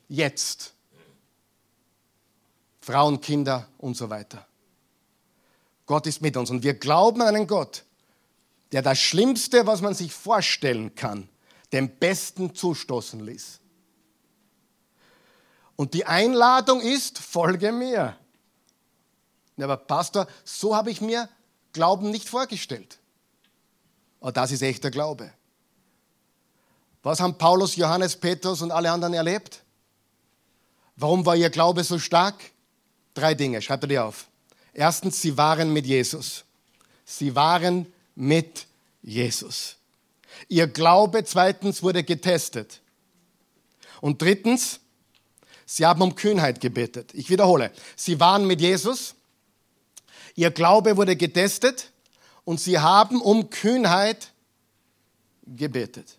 [0.08, 0.74] Jetzt.
[2.80, 4.46] Frauen, Kinder und so weiter.
[5.86, 7.84] Gott ist mit uns und wir glauben an einen Gott,
[8.72, 11.28] der das Schlimmste, was man sich vorstellen kann,
[11.72, 13.60] dem Besten zustoßen ließ.
[15.76, 18.16] Und die Einladung ist, folge mir.
[19.56, 21.28] Ja, aber Pastor, so habe ich mir
[21.72, 22.98] Glauben nicht vorgestellt.
[24.20, 25.32] Aber das ist echter Glaube.
[27.02, 29.63] Was haben Paulus, Johannes, Petrus und alle anderen erlebt?
[30.96, 32.36] Warum war ihr Glaube so stark?
[33.14, 34.26] Drei Dinge, schreibt er dir auf.
[34.72, 36.44] Erstens, sie waren mit Jesus.
[37.04, 38.66] Sie waren mit
[39.02, 39.76] Jesus.
[40.48, 42.80] Ihr Glaube zweitens wurde getestet.
[44.00, 44.80] Und drittens,
[45.64, 47.10] sie haben um Kühnheit gebetet.
[47.14, 49.14] Ich wiederhole, sie waren mit Jesus,
[50.34, 51.90] ihr Glaube wurde getestet
[52.44, 54.32] und sie haben um Kühnheit
[55.46, 56.18] gebetet.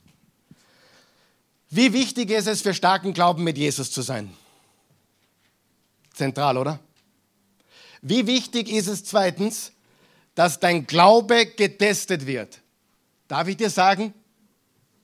[1.69, 4.36] Wie wichtig ist es für starken Glauben mit Jesus zu sein?
[6.16, 6.80] Zentral, oder?
[8.01, 9.72] Wie wichtig ist es zweitens,
[10.36, 12.61] dass dein Glaube getestet wird?
[13.28, 14.13] Darf ich dir sagen,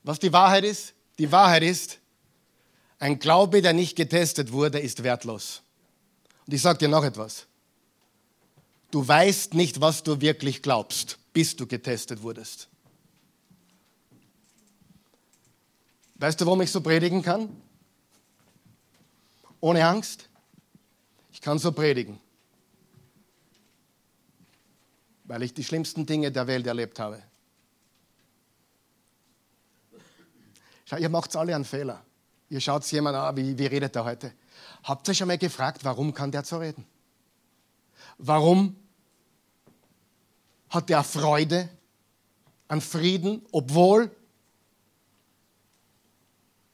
[0.04, 0.94] was die Wahrheit ist?
[1.18, 2.00] Die Wahrheit ist,
[3.00, 5.64] ein Glaube, der nicht getestet wurde, ist wertlos.
[6.46, 7.48] Und ich sage dir noch etwas.
[8.92, 12.68] Du weißt nicht, was du wirklich glaubst, bis du getestet wurdest.
[16.16, 17.50] Weißt du, warum ich so predigen kann?
[19.60, 20.30] Ohne Angst?
[21.42, 22.20] Ich kann so predigen,
[25.24, 27.24] weil ich die schlimmsten Dinge der Welt erlebt habe.
[30.86, 32.06] Schau, ihr macht alle einen Fehler.
[32.48, 34.36] Ihr schaut jemand an, wie, wie redet er heute?
[34.84, 36.86] Habt ihr schon mal gefragt, warum kann der so reden?
[38.20, 38.76] Warum
[40.70, 41.70] hat er Freude
[42.68, 44.16] an Frieden, obwohl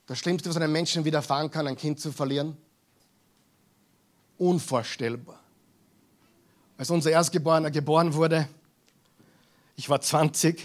[0.07, 2.57] das Schlimmste, was einem Menschen widerfahren kann, ein Kind zu verlieren?
[4.37, 5.39] Unvorstellbar.
[6.77, 8.47] Als unser Erstgeborener geboren wurde,
[9.75, 10.63] ich war 20,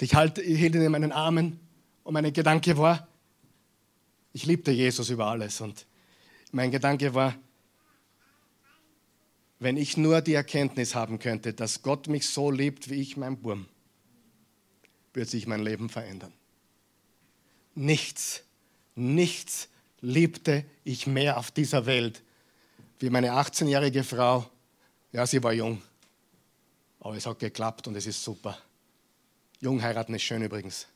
[0.00, 1.60] ich, halte, ich hielt ihn in meinen Armen
[2.04, 3.06] und mein Gedanke war,
[4.32, 5.60] ich liebte Jesus über alles.
[5.60, 5.86] Und
[6.52, 7.34] mein Gedanke war,
[9.58, 13.40] wenn ich nur die Erkenntnis haben könnte, dass Gott mich so liebt, wie ich mein
[13.40, 13.66] Burm,
[15.12, 16.32] wird sich mein Leben verändern.
[17.74, 18.42] Nichts,
[18.94, 19.68] nichts
[20.00, 22.22] liebte ich mehr auf dieser Welt
[22.98, 24.48] wie meine 18-jährige Frau.
[25.12, 25.82] Ja, sie war jung,
[27.00, 28.58] aber es hat geklappt und es ist super.
[29.60, 30.86] Jung heiraten ist schön übrigens.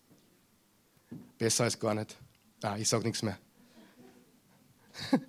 [1.39, 2.17] Besser als gar nicht.
[2.63, 3.39] Ah, ich sage nichts mehr.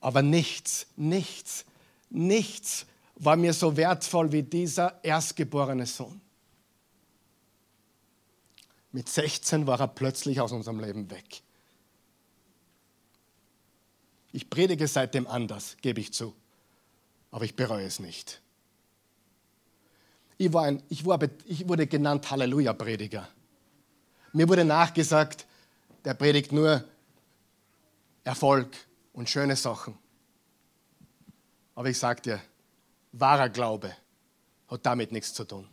[0.00, 1.64] Aber nichts, nichts,
[2.08, 6.20] nichts war mir so wertvoll wie dieser erstgeborene Sohn.
[8.92, 11.42] Mit 16 war er plötzlich aus unserem Leben weg.
[14.32, 16.34] Ich predige seitdem anders, gebe ich zu.
[17.30, 18.40] Aber ich bereue es nicht.
[20.36, 23.28] Ich, war ein, ich, war, ich wurde genannt Halleluja-Prediger.
[24.32, 25.46] Mir wurde nachgesagt,
[26.04, 26.84] der predigt nur
[28.24, 28.76] Erfolg
[29.12, 29.98] und schöne Sachen.
[31.74, 32.40] Aber ich sage dir,
[33.12, 33.94] wahrer Glaube
[34.68, 35.66] hat damit nichts zu tun.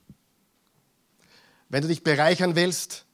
[1.70, 3.06] Wenn du dich bereichern willst,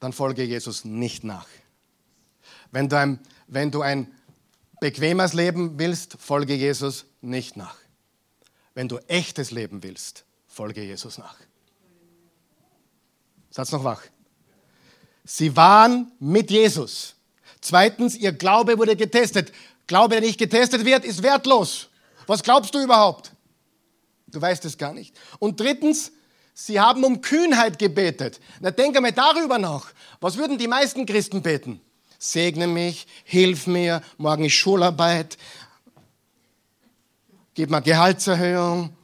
[0.00, 1.46] dann folge Jesus nicht nach.
[2.72, 4.12] Wenn du ein, wenn du ein
[4.80, 7.76] bequemes Leben willst, folge Jesus nicht nach.
[8.74, 11.36] Wenn du echtes Leben willst, folge Jesus nach.
[13.50, 14.02] Satz noch wach.
[15.24, 17.14] Sie waren mit Jesus.
[17.60, 19.52] Zweitens, ihr Glaube wurde getestet.
[19.86, 21.88] Glaube, der nicht getestet wird, ist wertlos.
[22.26, 23.32] Was glaubst du überhaupt?
[24.28, 25.18] Du weißt es gar nicht.
[25.40, 26.12] Und drittens,
[26.54, 28.40] sie haben um Kühnheit gebetet.
[28.60, 29.92] Na, denk einmal darüber nach.
[30.20, 31.80] Was würden die meisten Christen beten?
[32.22, 35.38] Segne mich, hilf mir, morgen ist Schularbeit,
[37.54, 38.94] gib mir Gehaltserhöhung,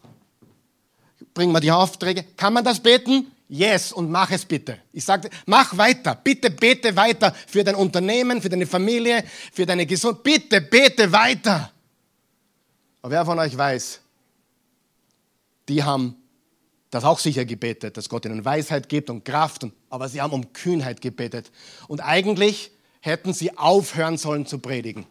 [1.32, 2.24] bring mir die Aufträge.
[2.36, 3.32] Kann man das beten?
[3.48, 4.80] Yes, und mach es bitte.
[4.92, 6.14] Ich sage, mach weiter.
[6.14, 10.22] Bitte bete weiter für dein Unternehmen, für deine Familie, für deine Gesundheit.
[10.22, 11.72] Bitte bete weiter.
[13.00, 13.98] Aber wer von euch weiß,
[15.70, 16.16] die haben
[16.90, 20.52] das auch sicher gebetet, dass Gott ihnen Weisheit gibt und Kraft, aber sie haben um
[20.52, 21.50] Kühnheit gebetet.
[21.88, 22.72] Und eigentlich
[23.06, 25.06] hätten sie aufhören sollen zu predigen.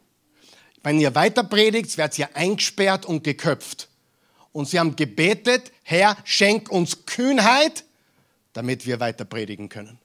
[0.84, 3.90] Wenn ihr weiter predigt, werdet ihr eingesperrt und geköpft.
[4.52, 7.84] Und sie haben gebetet, Herr, schenk uns Kühnheit,
[8.54, 10.00] damit wir weiter predigen können.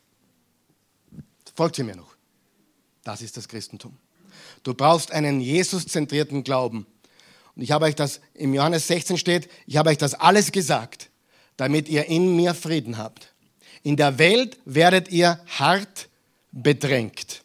[1.55, 2.17] Folgt ihr mir noch?
[3.05, 3.97] Das ist das Christentum.
[4.63, 6.87] Du brauchst einen Jesus-zentrierten Glauben.
[7.55, 11.11] Und ich habe euch das, im Johannes 16 steht, ich habe euch das alles gesagt,
[11.57, 13.35] damit ihr in mir Frieden habt.
[13.83, 16.09] In der Welt werdet ihr hart
[16.53, 17.40] bedrängt.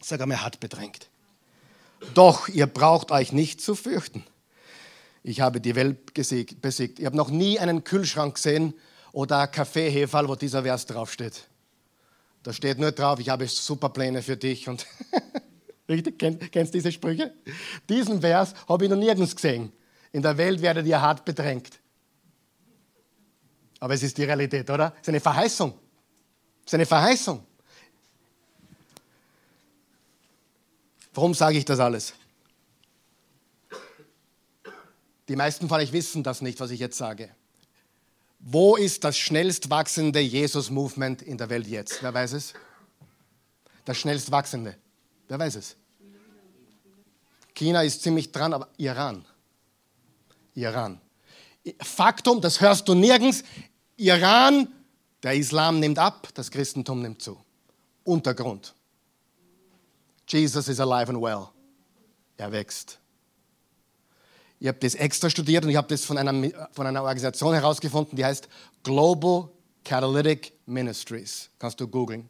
[0.00, 1.08] Sag einmal hart bedrängt.
[2.14, 4.24] Doch ihr braucht euch nicht zu fürchten.
[5.22, 6.98] Ich habe die Welt besiegt.
[6.98, 8.74] Ich habe noch nie einen Kühlschrank gesehen,
[9.12, 11.48] oder ein Kaffeeheferl, wo dieser Vers draufsteht.
[12.42, 14.68] Da steht nur drauf, ich habe super Pläne für dich.
[14.68, 14.86] Und
[15.88, 16.18] Richtig?
[16.18, 17.34] Kennst du diese Sprüche?
[17.88, 19.72] Diesen Vers habe ich noch nirgends gesehen.
[20.12, 21.80] In der Welt werdet ihr hart bedrängt.
[23.80, 24.92] Aber es ist die Realität, oder?
[24.96, 25.74] Es ist eine Verheißung.
[26.64, 27.44] Es ist eine Verheißung.
[31.20, 32.14] Warum sage ich das alles?
[35.28, 37.28] Die meisten von euch wissen das nicht, was ich jetzt sage.
[38.38, 42.02] Wo ist das schnellst wachsende Jesus-Movement in der Welt jetzt?
[42.02, 42.54] Wer weiß es?
[43.84, 44.78] Das schnellst wachsende.
[45.28, 45.76] Wer weiß es?
[47.54, 49.26] China ist ziemlich dran, aber Iran.
[50.54, 51.02] Iran.
[51.82, 53.44] Faktum, das hörst du nirgends.
[53.98, 54.68] Iran,
[55.22, 57.38] der Islam nimmt ab, das Christentum nimmt zu.
[58.04, 58.74] Untergrund.
[60.32, 61.48] Jesus is alive and well.
[62.36, 62.98] Er wächst.
[64.58, 68.16] Ich habe das extra studiert und ich habe das von einer, von einer Organisation herausgefunden,
[68.16, 68.48] die heißt
[68.82, 69.48] Global
[69.84, 71.48] Catalytic Ministries.
[71.58, 72.28] Kannst du googeln.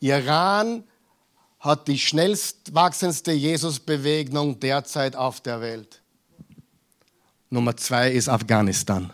[0.00, 0.84] Iran
[1.58, 6.02] hat die schnellst wachsendste Jesus-Bewegung derzeit auf der Welt.
[7.50, 9.12] Nummer zwei ist Afghanistan.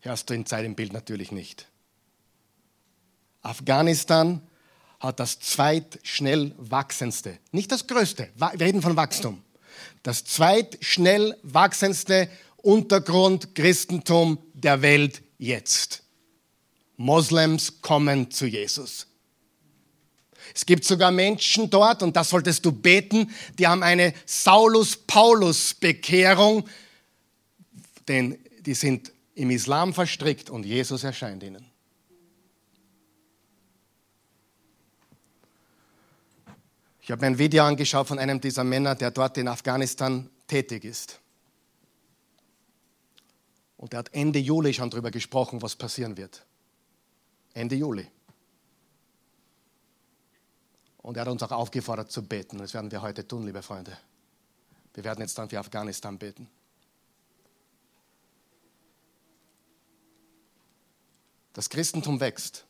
[0.00, 1.66] Hörst du in Zeit im Bild natürlich nicht.
[3.42, 4.42] Afghanistan
[5.00, 9.42] hat das zweitschnell wachsendste, nicht das größte, wir reden von Wachstum
[10.02, 16.02] das zweitschnell wachsendste Untergrund Christentum der Welt jetzt.
[16.96, 19.06] Moslems kommen zu Jesus.
[20.54, 26.68] Es gibt sogar Menschen dort, und das solltest du beten, die haben eine Saulus-Paulus-Bekehrung,
[28.08, 31.69] denn die sind im Islam verstrickt und Jesus erscheint ihnen.
[37.02, 40.84] Ich habe mir ein Video angeschaut von einem dieser Männer, der dort in Afghanistan tätig
[40.84, 41.18] ist.
[43.76, 46.44] Und er hat Ende Juli schon darüber gesprochen, was passieren wird.
[47.54, 48.06] Ende Juli.
[50.98, 52.58] Und er hat uns auch aufgefordert zu beten.
[52.58, 53.96] Das werden wir heute tun, liebe Freunde.
[54.92, 56.46] Wir werden jetzt dann für Afghanistan beten.
[61.54, 62.66] Das Christentum wächst.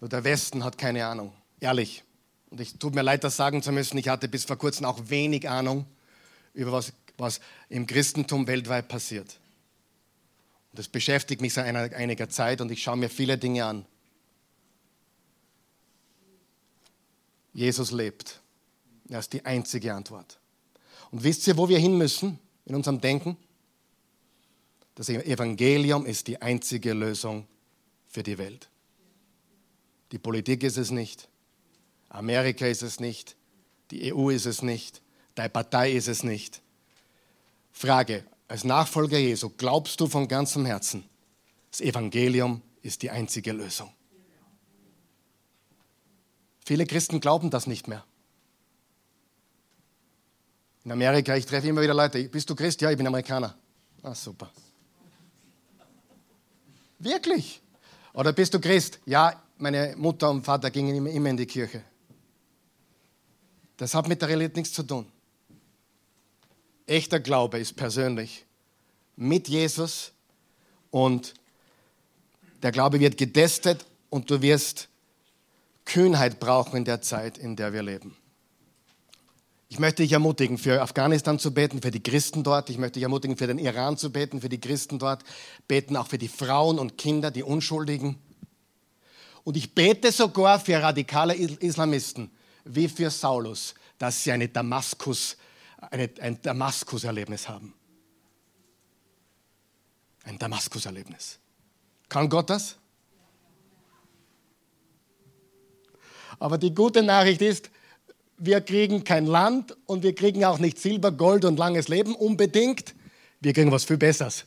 [0.00, 1.32] Nur der Westen hat keine Ahnung.
[1.58, 2.04] Ehrlich.
[2.50, 4.98] Und ich tut mir leid, das sagen zu müssen, ich hatte bis vor kurzem auch
[5.08, 5.86] wenig Ahnung
[6.52, 9.38] über was, was im Christentum weltweit passiert.
[10.72, 13.86] Und das beschäftigt mich seit einer, einiger Zeit und ich schaue mir viele Dinge an.
[17.52, 18.40] Jesus lebt.
[19.08, 20.38] Er ist die einzige Antwort.
[21.10, 23.36] Und wisst ihr, wo wir hin müssen in unserem Denken?
[24.94, 27.46] Das Evangelium ist die einzige Lösung
[28.08, 28.68] für die Welt.
[30.12, 31.28] Die Politik ist es nicht.
[32.10, 33.36] Amerika ist es nicht,
[33.90, 35.00] die EU ist es nicht,
[35.36, 36.60] deine Partei ist es nicht.
[37.72, 41.04] Frage, als Nachfolger Jesu, glaubst du von ganzem Herzen,
[41.70, 43.90] das Evangelium ist die einzige Lösung.
[46.66, 48.04] Viele Christen glauben das nicht mehr.
[50.84, 52.80] In Amerika, ich treffe immer wieder Leute, bist du Christ?
[52.80, 53.56] Ja, ich bin Amerikaner.
[54.02, 54.50] Ah, super.
[56.98, 57.60] Wirklich?
[58.14, 58.98] Oder bist du Christ?
[59.06, 61.84] Ja, meine Mutter und Vater gingen immer in die Kirche.
[63.80, 65.06] Das hat mit der Realität nichts zu tun.
[66.86, 68.44] Echter Glaube ist persönlich
[69.16, 70.12] mit Jesus
[70.90, 71.32] und
[72.62, 74.88] der Glaube wird getestet und du wirst
[75.86, 78.14] Kühnheit brauchen in der Zeit, in der wir leben.
[79.70, 82.68] Ich möchte dich ermutigen, für Afghanistan zu beten, für die Christen dort.
[82.68, 85.24] Ich möchte dich ermutigen, für den Iran zu beten, für die Christen dort.
[85.68, 88.18] Beten auch für die Frauen und Kinder, die Unschuldigen.
[89.42, 92.30] Und ich bete sogar für radikale Islamisten,
[92.64, 95.36] wie für Saulus, dass sie eine Damaskus,
[95.90, 97.74] eine, ein Damaskus-Erlebnis haben.
[100.24, 101.38] Ein Damaskus-Erlebnis.
[102.08, 102.76] Kann Gott das?
[106.38, 107.70] Aber die gute Nachricht ist,
[108.38, 112.94] wir kriegen kein Land und wir kriegen auch nicht Silber, Gold und langes Leben unbedingt.
[113.40, 114.46] Wir kriegen was viel Besseres.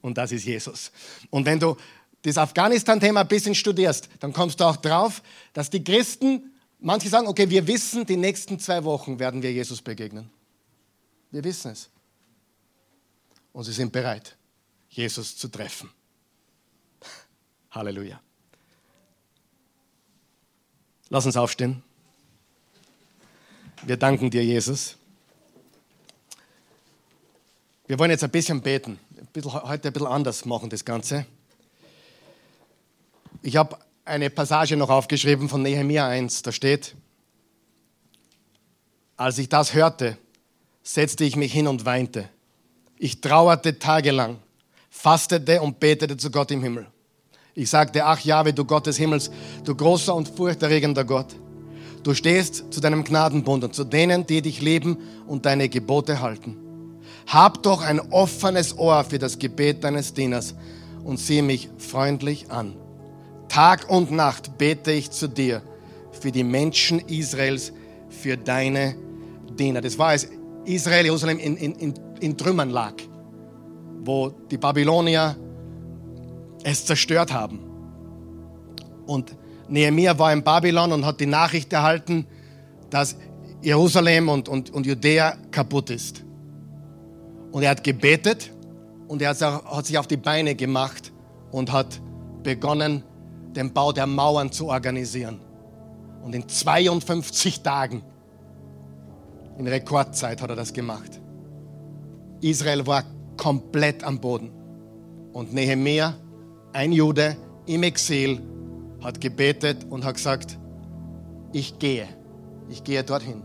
[0.00, 0.92] Und das ist Jesus.
[1.28, 1.76] Und wenn du
[2.22, 5.22] das Afghanistan-Thema ein bisschen studierst, dann kommst du auch drauf,
[5.52, 6.49] dass die Christen,
[6.80, 10.30] manche sagen, okay, wir wissen, die nächsten zwei Wochen werden wir Jesus begegnen.
[11.30, 11.88] Wir wissen es.
[13.52, 14.36] Und sie sind bereit,
[14.88, 15.90] Jesus zu treffen.
[17.70, 18.20] Halleluja.
[21.08, 21.82] Lass uns aufstehen.
[23.82, 24.96] Wir danken dir, Jesus.
[27.86, 29.00] Wir wollen jetzt ein bisschen beten.
[29.16, 31.26] Ein bisschen, heute ein bisschen anders machen, das Ganze.
[33.42, 33.76] Ich habe
[34.10, 36.42] eine Passage noch aufgeschrieben von Nehemiah 1.
[36.42, 36.96] Da steht,
[39.16, 40.18] als ich das hörte,
[40.82, 42.28] setzte ich mich hin und weinte.
[42.98, 44.38] Ich trauerte tagelang,
[44.90, 46.86] fastete und betete zu Gott im Himmel.
[47.54, 49.30] Ich sagte, ach Jahwe, du Gott des Himmels,
[49.64, 51.36] du großer und furchterregender Gott.
[52.02, 56.56] Du stehst zu deinem Gnadenbund und zu denen, die dich lieben und deine Gebote halten.
[57.26, 60.54] Hab doch ein offenes Ohr für das Gebet deines Dieners
[61.04, 62.74] und sieh mich freundlich an.
[63.50, 65.60] Tag und Nacht bete ich zu dir
[66.12, 67.72] für die Menschen Israels,
[68.08, 68.94] für deine
[69.58, 69.80] Diener.
[69.80, 70.28] Das war, als
[70.64, 72.94] Israel, Jerusalem in, in, in, in Trümmern lag,
[74.04, 75.36] wo die Babylonier
[76.62, 77.58] es zerstört haben.
[79.06, 79.34] Und
[79.68, 82.26] Nehemiah war in Babylon und hat die Nachricht erhalten,
[82.88, 83.16] dass
[83.62, 86.24] Jerusalem und, und, und Judäa kaputt ist.
[87.50, 88.52] Und er hat gebetet
[89.08, 91.12] und er hat sich auf die Beine gemacht
[91.50, 92.00] und hat
[92.44, 93.02] begonnen,
[93.54, 95.40] den Bau der Mauern zu organisieren.
[96.22, 98.02] Und in 52 Tagen,
[99.58, 101.20] in Rekordzeit, hat er das gemacht.
[102.40, 103.04] Israel war
[103.36, 104.50] komplett am Boden.
[105.32, 106.14] Und Nehemiah,
[106.72, 107.36] ein Jude
[107.66, 108.40] im Exil,
[109.02, 110.58] hat gebetet und hat gesagt,
[111.52, 112.06] ich gehe,
[112.68, 113.42] ich gehe dorthin.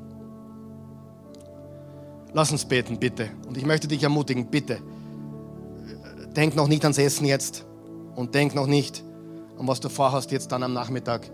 [2.33, 3.29] Lass uns beten, bitte.
[3.47, 4.79] Und ich möchte dich ermutigen, bitte.
[6.35, 7.65] Denk noch nicht ans Essen jetzt
[8.15, 9.04] und denk noch nicht
[9.57, 11.29] an was du vorhast jetzt dann am Nachmittag.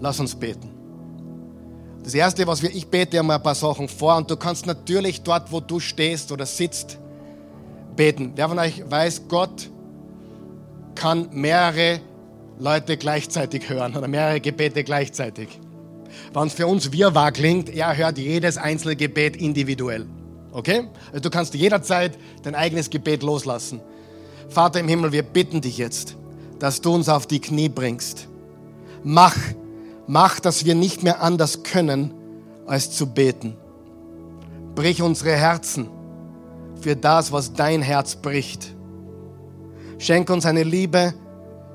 [0.00, 0.70] Lass uns beten.
[2.02, 4.66] Das Erste, was wir, ich bete ja mal ein paar Sachen vor und du kannst
[4.66, 6.98] natürlich dort, wo du stehst oder sitzt,
[7.94, 8.32] beten.
[8.36, 9.68] Wer von euch weiß, Gott
[10.94, 12.00] kann mehrere
[12.58, 15.60] Leute gleichzeitig hören oder mehrere Gebete gleichzeitig.
[16.32, 20.06] Wenn es für uns Wirrwarr klingt, er hört jedes einzelne Gebet individuell.
[20.52, 20.88] Okay?
[21.08, 23.80] Also du kannst jederzeit dein eigenes Gebet loslassen.
[24.48, 26.16] Vater im Himmel, wir bitten dich jetzt,
[26.60, 28.28] dass du uns auf die Knie bringst.
[29.02, 29.36] Mach,
[30.06, 32.14] mach, dass wir nicht mehr anders können,
[32.66, 33.56] als zu beten.
[34.76, 35.88] Brich unsere Herzen
[36.80, 38.74] für das, was dein Herz bricht.
[39.98, 41.14] Schenk uns eine Liebe,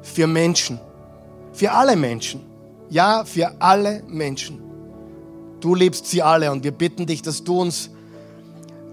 [0.01, 0.79] für Menschen.
[1.51, 2.41] Für alle Menschen.
[2.89, 4.61] Ja, für alle Menschen.
[5.59, 7.89] Du liebst sie alle und wir bitten dich, dass du uns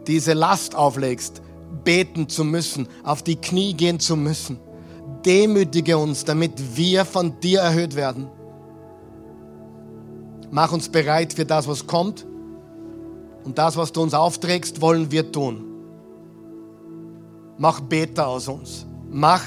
[0.06, 1.42] diese Last auflegst,
[1.84, 4.58] beten zu müssen, auf die Knie gehen zu müssen.
[5.24, 8.28] Demütige uns, damit wir von dir erhöht werden.
[10.50, 12.26] Mach uns bereit für das, was kommt.
[13.44, 15.64] Und das, was du uns aufträgst, wollen wir tun.
[17.58, 18.86] Mach Beter aus uns.
[19.10, 19.42] Mach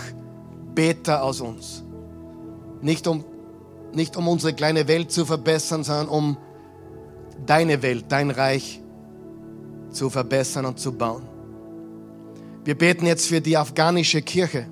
[0.73, 1.83] Beter aus uns.
[2.81, 3.23] Nicht um,
[3.93, 6.37] nicht um unsere kleine Welt zu verbessern, sondern um
[7.45, 8.81] deine Welt, dein Reich
[9.89, 11.23] zu verbessern und zu bauen.
[12.63, 14.65] Wir beten jetzt für die afghanische Kirche,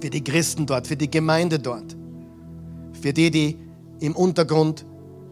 [0.00, 1.96] für die Christen dort, für die Gemeinde dort,
[3.00, 3.58] für die, die
[4.00, 4.84] im Untergrund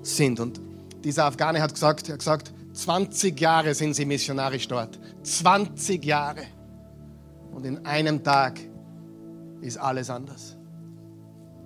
[0.02, 0.40] sind.
[0.40, 0.60] Und
[1.04, 4.98] dieser Afghane hat gesagt, er hat gesagt, 20 Jahre sind sie missionarisch dort.
[5.22, 6.42] 20 Jahre.
[7.52, 8.60] Und in einem Tag
[9.60, 10.56] ist alles anders.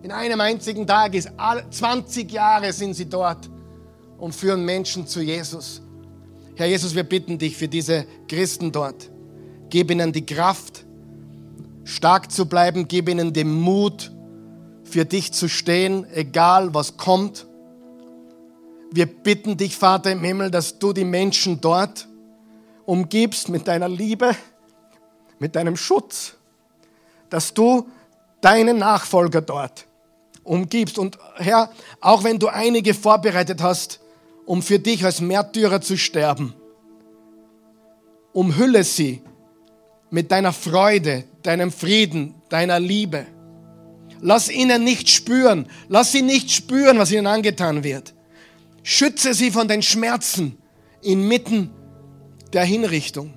[0.03, 1.31] In einem einzigen Tag ist
[1.71, 3.51] 20 Jahre sind sie dort
[4.19, 5.83] und führen Menschen zu Jesus.
[6.57, 9.11] Herr Jesus, wir bitten dich für diese Christen dort.
[9.71, 10.85] Gib ihnen die Kraft,
[11.85, 14.13] stark zu bleiben, gib ihnen den Mut,
[14.85, 17.47] für dich zu stehen, egal was kommt.
[18.91, 22.07] Wir bitten dich, Vater im Himmel, dass du die Menschen dort
[22.85, 24.37] umgibst mit deiner Liebe,
[25.39, 26.35] mit deinem Schutz,
[27.31, 27.89] dass du
[28.43, 29.87] deinen Nachfolger dort
[30.45, 30.99] umgibst.
[30.99, 31.71] Und Herr,
[32.01, 34.01] auch wenn du einige vorbereitet hast,
[34.45, 36.53] um für dich als Märtyrer zu sterben,
[38.35, 39.23] umhülle sie
[40.13, 43.27] mit deiner Freude, deinem Frieden, deiner Liebe.
[44.21, 48.15] Lass ihnen nicht spüren, lass sie nicht spüren, was ihnen angetan wird.
[48.85, 50.59] Schütze sie von den Schmerzen
[51.03, 51.71] inmitten
[52.53, 53.35] der Hinrichtung.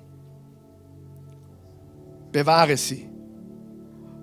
[2.30, 3.08] Bewahre sie.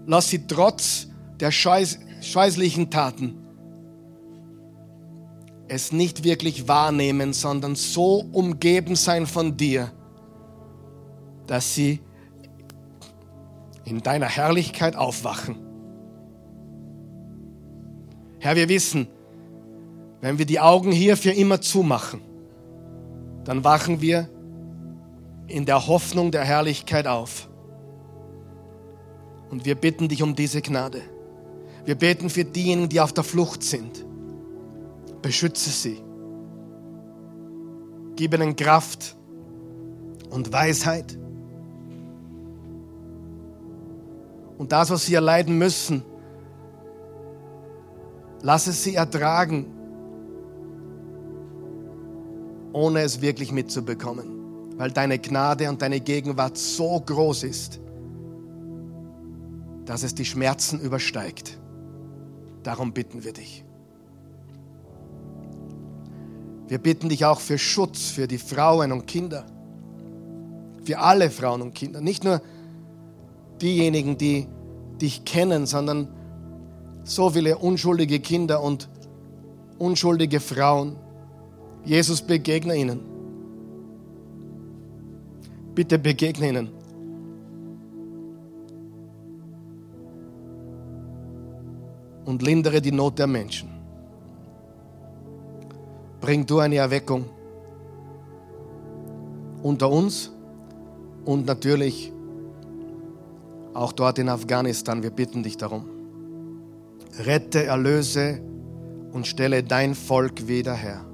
[0.06, 1.08] Lass sie trotz
[1.40, 3.44] der scheußlichen Taten
[5.68, 9.92] es nicht wirklich wahrnehmen, sondern so umgeben sein von dir,
[11.48, 12.00] dass sie
[13.86, 15.58] in deiner Herrlichkeit aufwachen.
[18.40, 19.08] Herr, wir wissen,
[20.22, 22.22] wenn wir die Augen hier für immer zumachen,
[23.44, 24.30] dann wachen wir
[25.48, 27.50] in der Hoffnung der Herrlichkeit auf.
[29.50, 31.02] Und wir bitten dich um diese Gnade.
[31.86, 34.06] Wir beten für diejenigen, die auf der Flucht sind.
[35.22, 36.02] Beschütze sie.
[38.16, 39.16] Gib ihnen Kraft
[40.30, 41.18] und Weisheit.
[44.64, 46.04] Und das, was sie erleiden müssen,
[48.44, 49.66] lass es sie ertragen,
[52.72, 57.82] ohne es wirklich mitzubekommen, weil deine Gnade und deine Gegenwart so groß ist,
[59.84, 61.60] dass es die Schmerzen übersteigt.
[62.64, 63.66] Darum bitten wir dich.
[66.70, 69.46] Wir bitten dich auch für Schutz für die Frauen und Kinder,
[70.86, 72.42] für alle Frauen und Kinder, nicht nur
[73.64, 74.48] diejenigen, die
[75.04, 76.08] dich kennen, sondern
[77.04, 78.90] so viele unschuldige Kinder und
[79.78, 80.96] unschuldige Frauen.
[81.84, 83.02] Jesus, begegne ihnen.
[85.76, 86.70] Bitte begegne ihnen.
[92.24, 93.70] Und lindere die Not der Menschen.
[96.22, 97.26] Bring du eine Erweckung
[99.62, 100.32] unter uns
[101.26, 102.13] und natürlich
[103.74, 105.04] auch dort in Afghanistan.
[105.04, 105.90] Wir bitten dich darum.
[107.20, 108.42] Rette, erlöse
[109.12, 111.06] und stelle dein Volk wieder her.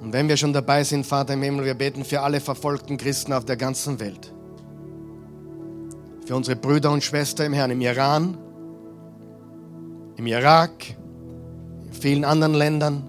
[0.00, 3.32] Und wenn wir schon dabei sind, Vater im Himmel, wir beten für alle verfolgten Christen
[3.32, 4.32] auf der ganzen Welt.
[6.26, 8.36] Für unsere Brüder und Schwestern im Herrn, im Iran,
[10.16, 10.72] im Irak,
[11.86, 13.02] in vielen anderen Ländern,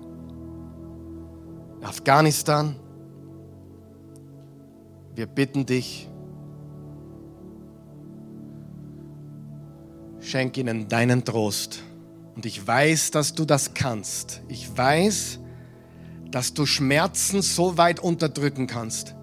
[1.81, 2.75] Afghanistan.
[5.13, 6.09] Wir bitten dich,
[10.26, 11.84] Schenk ihnen deinen Trost.
[12.36, 14.41] Und ich weiß, dass du das kannst.
[14.47, 15.39] Ich weiß,
[16.32, 19.13] dass du Schmerzen so weit unterdrücken kannst,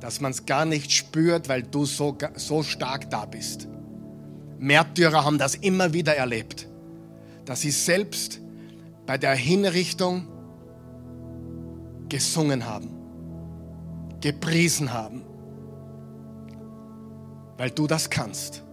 [0.00, 3.68] dass man es gar nicht spürt, weil du so, so stark da bist.
[4.58, 6.66] Märtyrer haben das immer wieder erlebt,
[7.44, 8.40] dass sie selbst
[9.06, 10.26] bei der Hinrichtung
[12.08, 12.90] gesungen haben,
[14.20, 15.22] gepriesen haben,
[17.56, 18.64] weil du das kannst.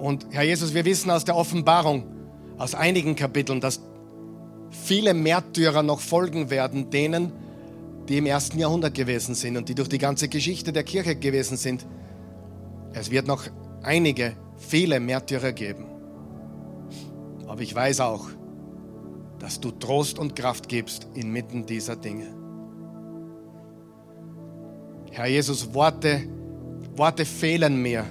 [0.00, 2.04] Und Herr Jesus, wir wissen aus der Offenbarung,
[2.56, 3.82] aus einigen Kapiteln, dass
[4.70, 7.32] viele Märtyrer noch folgen werden, denen,
[8.08, 11.58] die im ersten Jahrhundert gewesen sind und die durch die ganze Geschichte der Kirche gewesen
[11.58, 11.86] sind.
[12.94, 13.44] Es wird noch
[13.82, 15.84] einige, viele Märtyrer geben.
[17.46, 18.30] Aber ich weiß auch,
[19.38, 22.26] dass du Trost und Kraft gibst inmitten dieser Dinge.
[25.10, 26.22] Herr Jesus, Worte,
[26.96, 28.06] Worte fehlen mir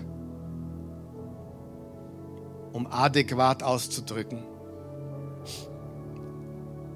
[2.79, 4.41] um adäquat auszudrücken,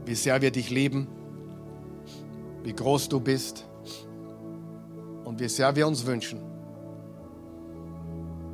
[0.06, 1.10] wie sehr wir dich lieben,
[2.64, 3.66] wie groß du bist
[5.26, 6.40] und wie sehr wir uns wünschen,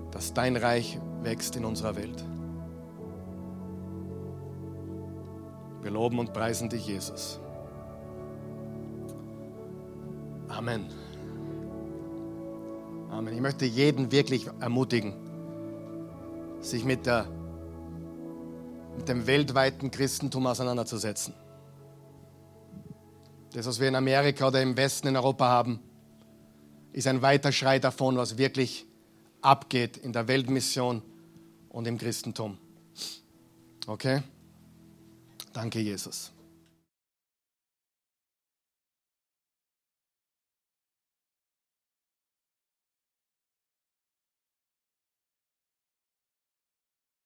[0.09, 2.25] dass dein Reich wächst in unserer Welt.
[5.83, 7.39] Wir loben und preisen dich, Jesus.
[10.47, 10.87] Amen.
[13.11, 13.35] Amen.
[13.35, 15.28] Ich möchte jeden wirklich ermutigen,
[16.61, 17.27] sich mit, der,
[18.97, 21.33] mit dem weltweiten Christentum auseinanderzusetzen.
[23.53, 25.79] Das, was wir in Amerika oder im Westen in Europa haben,
[26.93, 28.85] ist ein weiter Schrei davon, was wirklich
[29.41, 31.01] abgeht in der Weltmission
[31.69, 32.57] und im Christentum.
[33.87, 34.21] Okay?
[35.53, 36.31] Danke, Jesus.